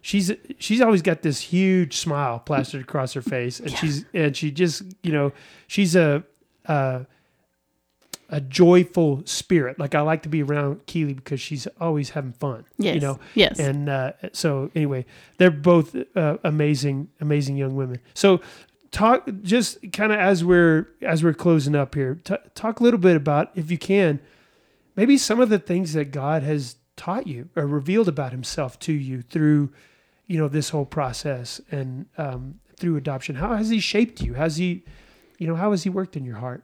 [0.00, 4.50] she's she's always got this huge smile plastered across her face and she's and she
[4.50, 5.32] just you know
[5.66, 6.22] she's a
[6.70, 7.00] uh
[8.32, 12.64] a joyful spirit like i like to be around keely because she's always having fun
[12.78, 12.94] Yes.
[12.94, 13.58] you know Yes.
[13.58, 15.04] and uh, so anyway
[15.38, 18.40] they're both uh, amazing amazing young women so
[18.92, 23.00] talk just kind of as we're as we're closing up here t- talk a little
[23.00, 24.20] bit about if you can
[24.94, 28.92] maybe some of the things that god has taught you or revealed about himself to
[28.92, 29.70] you through
[30.28, 34.56] you know this whole process and um, through adoption how has he shaped you has
[34.58, 34.84] he
[35.40, 36.62] you know how has he worked in your heart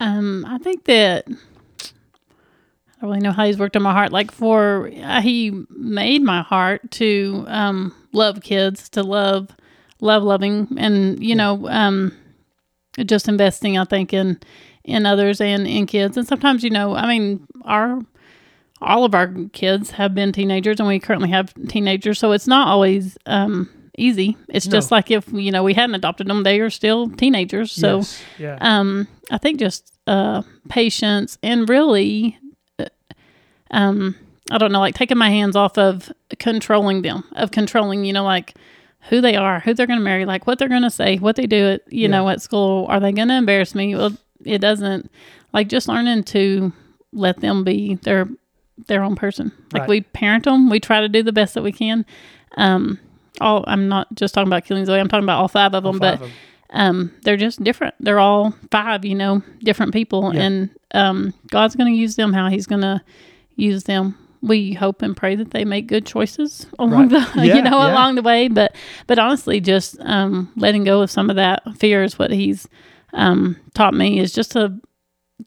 [0.00, 4.12] Um, I think that I don't really know how he's worked on my heart.
[4.12, 9.50] Like for uh, he made my heart to um, love kids, to love,
[10.00, 12.12] love loving, and you know, um,
[13.04, 13.78] just investing.
[13.78, 14.40] I think in
[14.84, 16.16] in others and in kids.
[16.16, 18.00] And sometimes, you know, I mean, our
[18.80, 22.66] all of our kids have been teenagers, and we currently have teenagers, so it's not
[22.68, 23.68] always um,
[23.98, 24.36] easy.
[24.48, 24.72] It's No.
[24.72, 27.72] just like if you know we hadn't adopted them, they are still teenagers.
[27.72, 28.22] So yes.
[28.38, 32.38] yeah um i think just uh patience and really
[32.78, 32.86] uh,
[33.70, 34.14] um
[34.50, 38.24] i don't know like taking my hands off of controlling them of controlling you know
[38.24, 38.54] like
[39.10, 41.36] who they are who they're going to marry like what they're going to say what
[41.36, 44.58] they do at you know at school are they going to embarrass me well it
[44.60, 45.10] doesn't
[45.52, 46.72] like just learning to
[47.12, 48.28] let them be their
[48.86, 49.88] their own person like Right.
[49.88, 52.06] we parent them we try to do the best that we can
[52.56, 52.98] um
[53.40, 55.94] all i'm not just talking about killing zoe i'm talking about all five of them
[55.94, 56.34] All but five of 'em.
[56.70, 57.94] um, they're just different.
[58.00, 60.42] They're all five, you know, different people, Yeah.
[60.42, 63.00] and um, God's going to use them how He's going to
[63.56, 64.16] use them.
[64.42, 67.32] We hope and pray that they make good choices along Right.
[67.34, 67.92] the, Yeah, you know, yeah.
[67.94, 68.48] along the way.
[68.48, 68.76] But,
[69.06, 72.68] but honestly, just um, letting go of some of that fear is what He's
[73.14, 74.20] um, taught me.
[74.20, 74.78] Is just to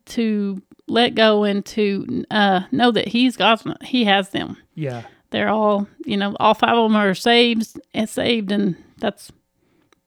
[0.07, 3.63] to let go and to uh, know that He's God's.
[3.83, 4.57] He has them.
[4.73, 9.31] yeah They're all, you know, all five of them are saved and saved, and that's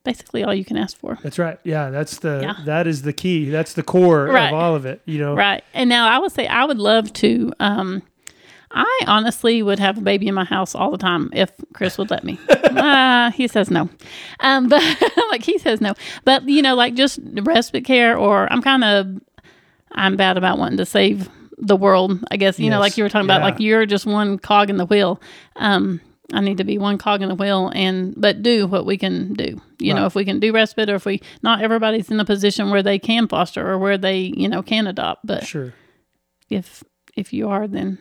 [0.04, 1.18] basically all you can ask for.
[1.22, 1.58] That's right.
[1.64, 2.54] Yeah, that's the Yeah.
[2.66, 3.48] that is the key.
[3.48, 4.48] That's the core Right.
[4.48, 5.00] of all of it.
[5.06, 5.64] You know, Right.
[5.72, 8.02] And now I would say I would love to um
[8.76, 12.10] I honestly would have a baby in my house all the time if Chris would
[12.10, 12.38] let me.
[12.50, 13.88] uh, he says no.
[14.40, 14.82] Um but
[15.30, 15.94] like he says no.
[16.24, 19.06] But you know like just respite care or I'm kind of
[19.92, 22.58] I'm bad about wanting to save the world, I guess.
[22.58, 25.20] You know like you were talking about like you're just one cog in the wheel.
[25.56, 26.00] Um
[26.32, 29.34] I need to be one cog in the wheel and but do what we can
[29.34, 29.60] do.
[29.78, 32.70] You know, if we can do respite or if we not everybody's in a position
[32.70, 35.26] where they can foster or where they, you know, can adopt.
[35.26, 35.74] But Sure.
[36.48, 36.82] if
[37.16, 37.98] if you are then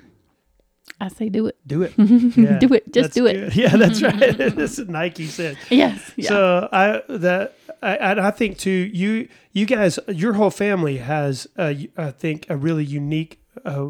[1.01, 1.57] I say do it.
[1.67, 1.93] Do it.
[1.97, 2.85] Yeah, Do it.
[2.93, 3.33] Just that's do it.
[3.33, 3.55] good.
[3.57, 4.37] Yeah, that's right.
[4.55, 5.57] this is Nike said.
[5.69, 6.11] Yes.
[6.15, 6.29] Yeah.
[6.29, 11.89] So I that I, I think too you you guys your whole family has a,
[11.97, 13.89] I think a really unique uh,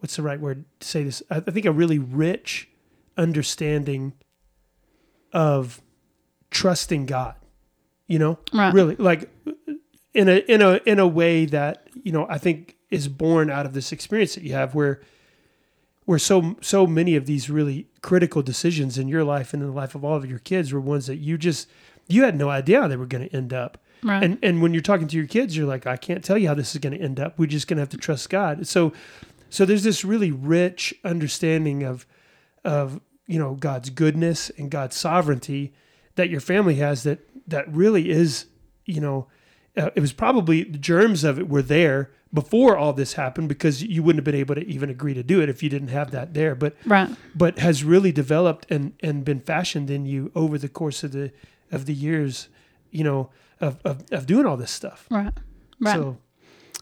[0.00, 1.22] what's the right word to say this?
[1.30, 2.68] I I think a really rich
[3.16, 4.12] understanding
[5.32, 5.82] of
[6.50, 7.34] trusting God
[8.06, 8.38] you know?
[8.52, 8.72] Right.
[8.72, 9.30] really like
[10.12, 13.66] in a in a in a way that you know I think is born out
[13.66, 15.00] of this experience that you have where
[16.04, 19.74] where so so many of these really critical decisions in your life and in the
[19.74, 21.68] life of all of your kids were ones that you just
[22.06, 24.22] you had no idea how they were going to end up right.
[24.22, 26.54] and and when you're talking to your kids you're like I can't tell you how
[26.54, 28.92] this is going to end up we're just going to have to trust God so
[29.50, 32.06] so there's this really rich understanding of
[32.64, 35.72] of you know God's goodness and God's sovereignty
[36.16, 38.46] that your family has that that really is,
[38.86, 39.26] you know,
[39.76, 43.82] uh, it was probably the germs of it were there before all this happened because
[43.82, 46.10] you wouldn't have been able to even agree to do it if you didn't have
[46.10, 46.54] that there.
[46.54, 47.10] But Right.
[47.34, 51.32] but has really developed and and been fashioned in you over the course of the
[51.70, 52.48] of the years,
[52.90, 53.30] you know,
[53.60, 55.06] of of, of doing all this stuff.
[55.10, 55.32] Right.
[55.80, 55.94] Right.
[55.94, 56.18] So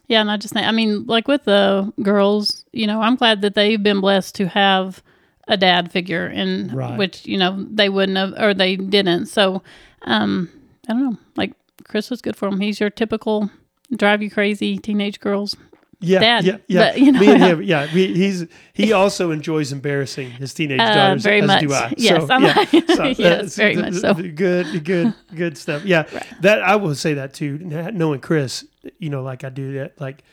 [0.07, 3.41] Yeah, and I just think, I mean, like with the girls, you know, I'm glad
[3.41, 5.01] that they've been blessed to have
[5.47, 6.97] a dad figure, and Right.
[6.97, 9.25] which you know they wouldn't have or they didn't.
[9.27, 9.61] So,
[10.03, 10.49] um,
[10.87, 11.17] I don't know.
[11.35, 11.53] Like
[11.83, 12.59] Chris was good for him.
[12.61, 13.49] He's your typical
[13.95, 15.55] drive you crazy teenage girls.
[16.03, 16.91] Yeah, Dad, yeah, yeah.
[16.91, 17.87] but, you know- Me and him, yeah.
[17.93, 21.61] We, he's he also enjoys embarrassing his teenage Uh, daughters, very as much.
[21.61, 21.93] do I.
[21.97, 22.65] Yes, so, yeah.
[22.95, 24.13] So, yes, very much so.
[24.13, 25.85] Good, good, good stuff.
[25.85, 26.03] Yeah,
[26.41, 27.57] that I will say that too.
[27.59, 28.65] Knowing Chris,
[28.99, 29.99] you know, like I do that.
[29.99, 30.23] Like,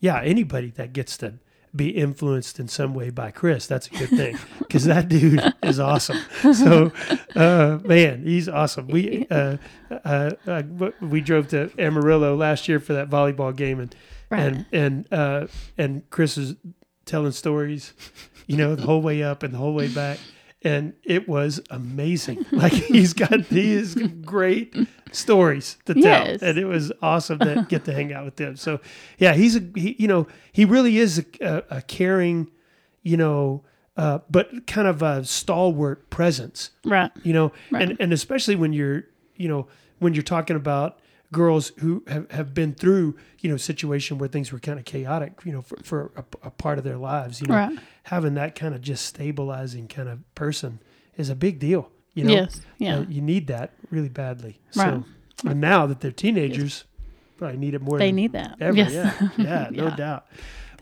[0.00, 1.34] yeah, anybody that gets to
[1.76, 5.78] be influenced in some way by Chris, that's a good thing because that dude is
[5.78, 6.18] awesome.
[6.52, 6.90] So,
[7.36, 8.88] uh, man, he's awesome.
[8.88, 9.56] We uh,
[10.04, 10.62] uh, uh,
[11.00, 13.94] we drove to Amarillo last year for that volleyball game, and
[14.30, 14.40] Right.
[14.40, 16.54] and and uh, and Chris is
[17.04, 17.92] telling stories,
[18.46, 20.18] you know, the whole way up and the whole way back,
[20.62, 22.46] and it was amazing.
[22.52, 24.74] Like he's got these great
[25.12, 26.42] stories to tell, Yes.
[26.42, 28.54] and it was awesome to get to hang out with them.
[28.56, 28.80] So,
[29.18, 31.24] yeah, he's a he, you know he really is a,
[31.70, 32.50] a, a caring,
[33.02, 33.64] you know,
[33.96, 37.10] uh, but kind of a stalwart presence Right.
[37.24, 37.82] you know Right.
[37.90, 39.04] and and especially when you're
[39.34, 39.66] you know
[39.98, 41.00] when you're talking about
[41.32, 45.34] girls who have, have been through you know situation where things were kind of chaotic
[45.44, 47.78] you know for, for a, a part of their lives you know Right.
[48.04, 50.80] having that kind of just stabilizing kind of person
[51.16, 52.60] is a big deal you know Yes.
[52.78, 52.98] Yeah.
[52.98, 55.02] Uh, you need that really badly Right.
[55.44, 56.84] so and now that they're teenagers
[57.36, 58.56] probably need it more they than need that.
[58.60, 58.92] ever yes.
[58.92, 59.96] yeah yeah no Yeah.
[59.96, 60.26] doubt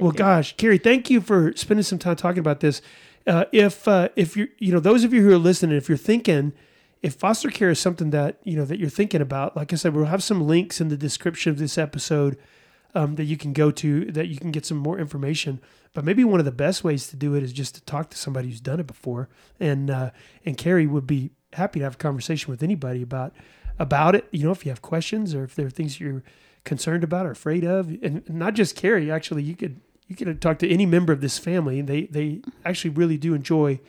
[0.00, 2.80] well gosh carrie thank you for spending some time talking about this
[3.26, 5.98] uh, if uh, if you're you know those of you who are listening if you're
[5.98, 6.54] thinking
[7.02, 9.94] if foster care is something that you know that you're thinking about like i said
[9.94, 12.36] we'll have some links in the description of this episode
[12.94, 15.60] um, that you can go to that you can get some more information.
[15.94, 18.16] But maybe one of the best ways to do it is just to talk to
[18.16, 19.28] somebody who's done it before.
[19.60, 20.10] And uh,
[20.44, 23.32] and carrie would be happy to have a conversation with anybody about
[23.78, 26.22] about it you know if you have questions or if there are things you're
[26.64, 27.96] concerned about or afraid of.
[28.02, 31.38] And not just carrie actually you could you could talk to any member of this
[31.38, 31.80] family.
[31.82, 33.80] They they actually really do enjoy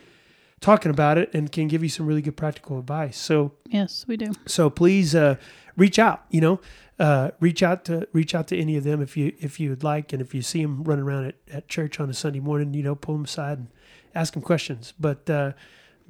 [0.62, 4.18] talking about it and can give you some really good practical advice so Yes, we
[4.18, 4.34] do.
[4.45, 5.36] so please uh,
[5.78, 6.26] reach out.
[6.30, 6.62] You know,
[6.99, 9.84] uh, reach out to reach out to any of them if you if you would
[9.84, 12.74] like, and if you see them running around at, at church on a Sunday morning,
[12.74, 13.68] you know, pull them aside and
[14.14, 14.93] ask them questions.
[14.99, 15.53] But uh,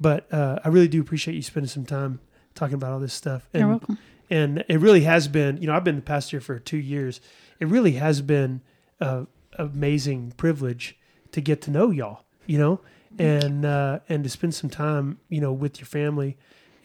[0.00, 2.20] but uh, I really do appreciate you spending some time
[2.54, 3.48] talking about all this stuff.
[3.52, 3.98] And, You're welcome.
[4.30, 5.58] And it really has been.
[5.58, 7.20] You know, I've been the pastor for two years.
[7.60, 8.62] It really has been
[9.00, 9.26] a
[9.58, 10.96] amazing privilege
[11.32, 12.24] to get to know y'all.
[12.46, 12.80] You know,
[13.18, 16.36] and uh, and to spend some time, you know, with your family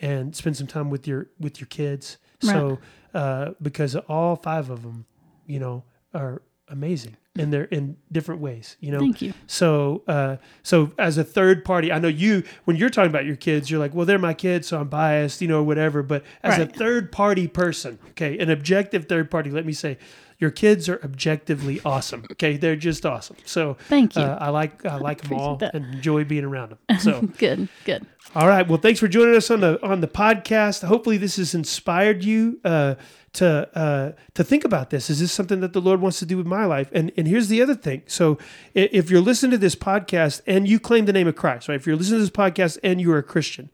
[0.02, 2.18] and spend some time with your with your kids.
[2.42, 2.80] So
[3.14, 5.06] uh, because all five of them,
[5.48, 8.78] you know, are amazing and they're in different ways.
[8.80, 9.34] You know, Thank you.
[9.48, 13.36] so, uh, so as a third party, I know you when you're talking about your
[13.36, 16.02] kids, you're like, well, they're my kids, so I'm biased, you know, or whatever.
[16.02, 19.98] But as a third party person, okay, an objective third party, let me say,
[20.38, 22.26] your kids are objectively awesome.
[22.34, 23.38] Okay, they're just awesome.
[23.46, 24.22] So, Thank you.
[24.22, 25.74] Uh, I like I like them all that.
[25.74, 27.00] and enjoy being around them.
[27.00, 27.22] So.
[27.38, 27.70] Good.
[27.86, 28.06] Good.
[28.36, 28.68] All right.
[28.68, 30.86] Well, thanks for joining us on the on the podcast.
[30.86, 32.96] Hopefully, this has inspired you uh,
[33.34, 35.10] to uh, to think about this.
[35.10, 36.90] Is this something that the Lord wants to do with my life?
[36.92, 38.04] And and here's the other thing.
[38.08, 38.38] So,
[38.74, 41.76] if you're listening to this podcast and you claim the name of Christ, right?
[41.76, 43.70] If you're listening to this podcast and you are a Christian,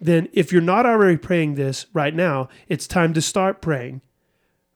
[0.00, 4.00] then if you're not already praying this right now, it's time to start praying.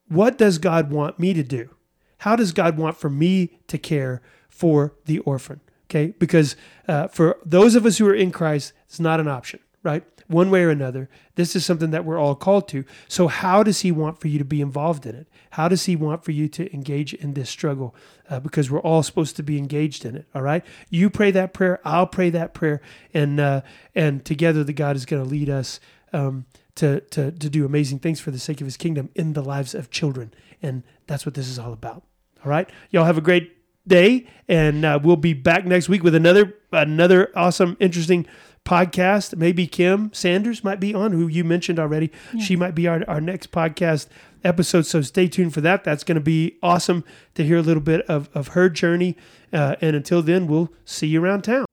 [0.09, 1.71] What does God want me to do?
[2.19, 5.61] How does God want for me to care for the orphan?
[5.91, 6.57] Okay, because
[6.89, 10.03] uh, for those of us who are in Christ, it's not an option, right?
[10.27, 12.85] One way or another, this is something that we're all called to.
[13.09, 15.29] So, how does He want for you to be involved in it?
[15.51, 17.95] How does He want for you to engage in this struggle?
[18.31, 20.27] Uh, because we're all supposed to be engaged in it.
[20.35, 22.81] All right, you pray that prayer, I'll pray that prayer,
[23.13, 23.61] and uh,
[23.95, 25.79] and together, the God is going to lead us
[26.15, 26.47] um,
[26.77, 29.75] to to to do amazing things for the sake of His kingdom in the lives
[29.75, 32.05] of children, and that's what this is all about.
[32.45, 33.53] All right, y'all have a great
[33.87, 38.27] day, and uh, we'll be back next week with another another awesome, interesting
[38.65, 39.37] podcast.
[39.37, 42.11] Maybe Kim Sanders might be on, who you mentioned already.
[42.41, 44.09] She might be our, our next podcast
[44.43, 44.87] episode.
[44.87, 45.85] So stay tuned for that.
[45.85, 47.05] That's going to be awesome
[47.35, 49.17] to hear a little bit of, of her journey.
[49.53, 51.67] Uh, and until then, we'll see you around town.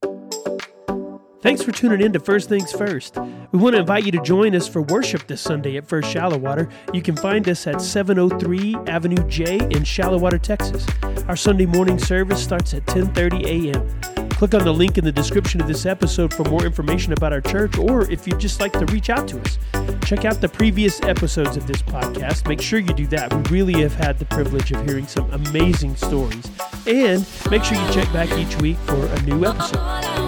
[1.42, 3.18] Thanks for tuning in to First Things First.
[3.52, 6.70] We want to invite you to join us for worship this Sunday at First Shallowater.
[6.94, 10.86] You can find us at 703 Avenue J in Shallowater, Texas.
[11.28, 14.31] Our Sunday morning service starts at 10:30 a.m.
[14.42, 17.42] Click on the link in the description of this episode for more information about our
[17.42, 19.60] church, or if you'd just like to reach out to us,
[20.04, 22.48] check out the previous episodes of this podcast.
[22.48, 23.32] Make sure you do that.
[23.32, 26.50] We really have had the privilege of hearing some amazing stories.
[26.88, 29.78] And make sure you check back each week for a new episode.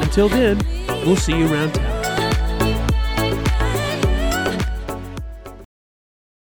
[0.03, 0.63] Until then,
[1.07, 2.22] we'll see you around town.